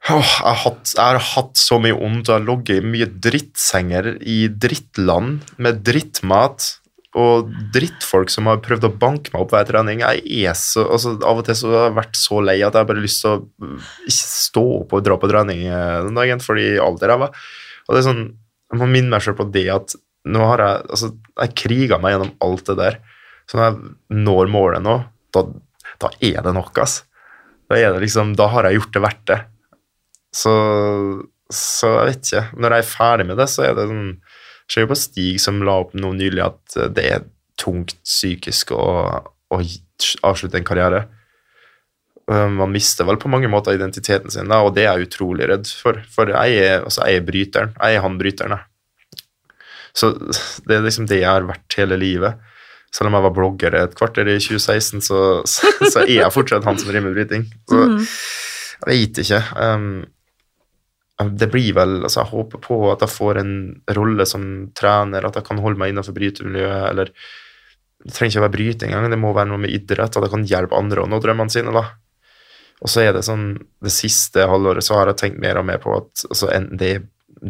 [0.03, 2.87] Åh, jeg, har hatt, jeg har hatt så mye vondt, og jeg har ligget i
[2.91, 6.65] mye drittsenger i drittland med drittmat
[7.13, 10.01] og drittfolk som har prøvd å banke meg opp hver trening.
[10.01, 12.81] Jeg er så, altså, Av og til så har jeg vært så lei at jeg
[12.81, 13.75] har bare lyst til å mm,
[14.09, 17.45] ikke stå opp og dra på trening eh, den dagen, fordi alder er var.
[17.85, 18.25] Og det er sånn,
[18.73, 19.93] Jeg må minne meg selv på det at
[20.23, 21.09] nå har jeg altså,
[21.41, 22.99] jeg kriga meg gjennom alt det der.
[23.49, 24.99] Så når jeg når målet nå,
[25.35, 25.43] da,
[25.99, 27.01] da er det nok, ass.
[27.67, 29.39] Da, er det liksom, da har jeg gjort det verdt det.
[30.33, 30.53] Så,
[31.53, 32.45] så jeg vet ikke.
[32.63, 34.07] Når jeg er ferdig med det, så er det sånn
[34.71, 37.25] ser jo på Stig som la opp noe nylig at det er
[37.59, 38.85] tungt psykisk å,
[39.53, 39.59] å
[40.25, 41.03] avslutte en karriere.
[42.31, 45.49] Um, Man mister vel på mange måter identiteten sin, da, og det er jeg utrolig
[45.51, 45.99] redd for.
[46.09, 47.75] For jeg er, altså, jeg er bryteren.
[47.77, 48.69] Jeg er han bryteren, jeg.
[49.95, 50.11] Så
[50.67, 52.39] det er liksom det jeg har vært hele livet.
[52.93, 55.19] Selv om jeg var blogger et kvarter i 2016, så,
[55.49, 57.47] så, så er jeg fortsatt han som driver med bryting.
[57.69, 58.03] Så Mhm.
[58.83, 59.39] jeg vet ikke.
[59.57, 59.87] Um,
[61.39, 63.53] det blir vel Altså, jeg håper på at jeg får en
[63.95, 64.43] rolle som
[64.75, 67.11] trener, at jeg kan holde meg innenfor brytemiljøet, eller
[68.03, 70.31] Det trenger ikke å være bryting engang, det må være noe med idrett, at jeg
[70.33, 71.85] kan hjelpe andre å nå drømmene sine, da.
[72.83, 73.45] Og så er det sånn
[73.81, 76.89] Det siste halvåret så har jeg tenkt mer og mer på at altså, enten det
[76.97, 77.05] er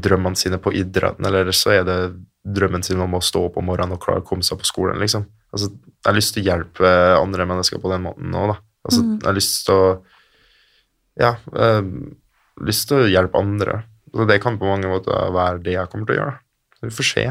[0.05, 1.97] drømmene sine på idretten, eller så er det
[2.43, 4.99] drømmen sin om å stå opp om morgenen og klare å komme seg på skolen,
[5.01, 5.25] liksom.
[5.53, 8.57] Altså, jeg har lyst til å hjelpe andre mennesker på den måten nå, da.
[8.83, 9.13] Altså, mm.
[9.21, 9.87] jeg har lyst til å
[11.21, 11.89] Ja, øh,
[12.65, 13.83] lyst til å hjelpe andre.
[14.13, 16.33] Så det kan på mange måter være det jeg kommer til å gjøre.
[16.33, 16.87] da.
[16.89, 17.25] Vi får se.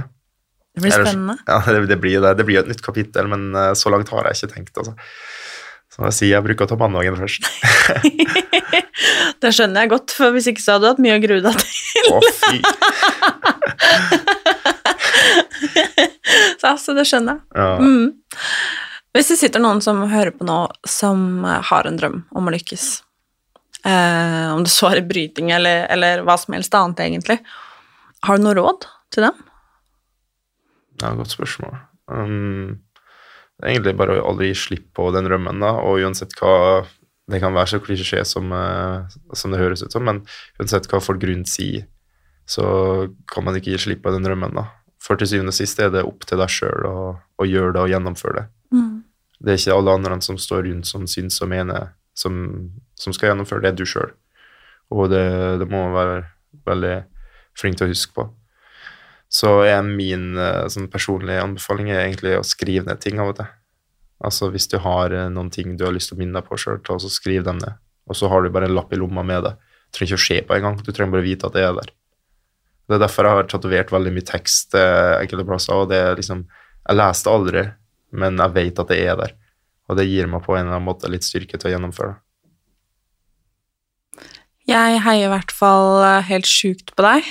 [0.72, 1.36] Det blir spennende.
[1.46, 2.32] Ja, det, det blir det.
[2.38, 4.94] Det blir et nytt kapittel, men eh, så langt har jeg ikke tenkt, altså.
[5.92, 7.44] Så jeg sier jeg bruker å ta mandagen først.
[9.44, 11.58] det skjønner jeg godt, for hvis ikke så hadde du hatt mye å grue deg
[11.60, 12.06] til.
[12.08, 12.56] Å, fy.
[16.60, 17.44] Så altså, det skjønner jeg.
[17.58, 17.76] Ja.
[17.82, 18.12] Mm.
[19.12, 20.58] Hvis det sitter noen som hører på nå,
[20.88, 22.86] som eh, har en drøm om å lykkes,
[23.84, 27.38] eh, om det så er i bryting eller, eller hva som helst annet, egentlig,
[28.24, 29.42] har du noe råd til dem?
[31.02, 31.76] Ja, godt spørsmål.
[32.12, 32.80] Um,
[33.58, 36.84] det er egentlig bare å aldri gi slipp på den drømmen, da, og uansett hva
[37.30, 39.06] Det kan være så klisjé som, uh,
[39.38, 40.24] som det høres ut som, men
[40.58, 41.84] uansett hva folk rundt sier,
[42.50, 42.64] så
[43.30, 44.64] kan man ikke gi slipp på den drømmen, da.
[45.02, 47.82] For til syvende og sist er det opp til deg sjøl å, å gjøre det
[47.82, 48.44] og gjennomføre det.
[48.76, 48.92] Mm.
[49.42, 52.36] Det er ikke alle andre som står rundt som syns og mener, som,
[52.98, 54.12] som skal gjennomføre det, er du sjøl.
[54.92, 55.24] Og det,
[55.58, 56.20] det må man være
[56.68, 56.94] veldig
[57.58, 58.28] flink til å huske på.
[59.32, 63.38] Så er min eh, sånn personlige anbefaling er egentlig å skrive ned ting av og
[63.40, 63.48] til.
[64.22, 66.60] Altså hvis du har eh, noen ting du har lyst til å minne deg på
[66.60, 67.80] sjøl, så skriv dem ned.
[68.06, 69.54] Og så har du bare en lapp i lomma med det.
[69.88, 71.90] Du trenger ikke å se på engang, du trenger bare vite at det er der.
[72.92, 76.18] Det er derfor jeg har tatovert veldig mye tekst eh, enkelte plasser, og det er
[76.18, 76.42] liksom
[76.82, 77.62] Jeg leser det aldri,
[78.20, 79.32] men jeg vet at det er der.
[79.88, 82.18] Og det gir meg på en eller annen måte litt styrke til å gjennomføre det.
[84.68, 87.30] Jeg heier i hvert fall eh, helt sjukt på deg,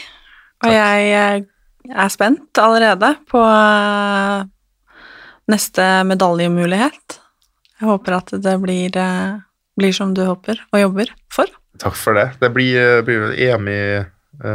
[0.63, 0.77] og Takk.
[0.79, 1.45] jeg eh,
[1.91, 3.43] er spent allerede på
[5.51, 7.19] neste medaljemulighet.
[7.81, 8.97] Jeg håper at det blir,
[9.77, 11.53] blir som du håper og jobber for.
[11.81, 12.27] Takk for det.
[12.41, 13.81] Det blir, blir EM i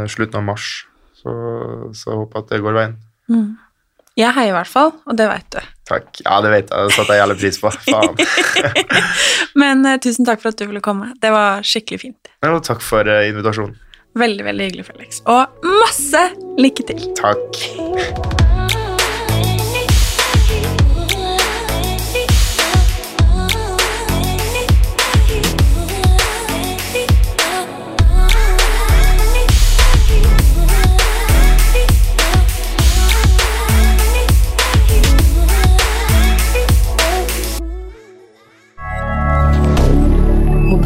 [0.09, 0.86] slutten av mars,
[1.27, 2.99] så, så jeg håper at det går veien.
[3.31, 3.47] Mm.
[4.17, 5.59] Jeg heier i hvert fall, og det vet du.
[5.87, 6.07] Takk.
[6.23, 6.87] Ja, det vet jeg.
[6.89, 7.71] Det satte jeg jævlig pris på.
[7.85, 8.15] Faen.
[9.61, 11.11] Men uh, tusen takk for at du ville komme.
[11.21, 12.31] Det var skikkelig fint.
[12.41, 13.77] Ja, og takk for uh, invitasjonen.
[14.17, 15.21] Veldig, veldig hyggelig, Felix.
[15.29, 16.23] Og masse
[16.57, 17.05] lykke til!
[17.21, 18.65] Takk.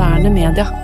[0.01, 0.80] Moderne media.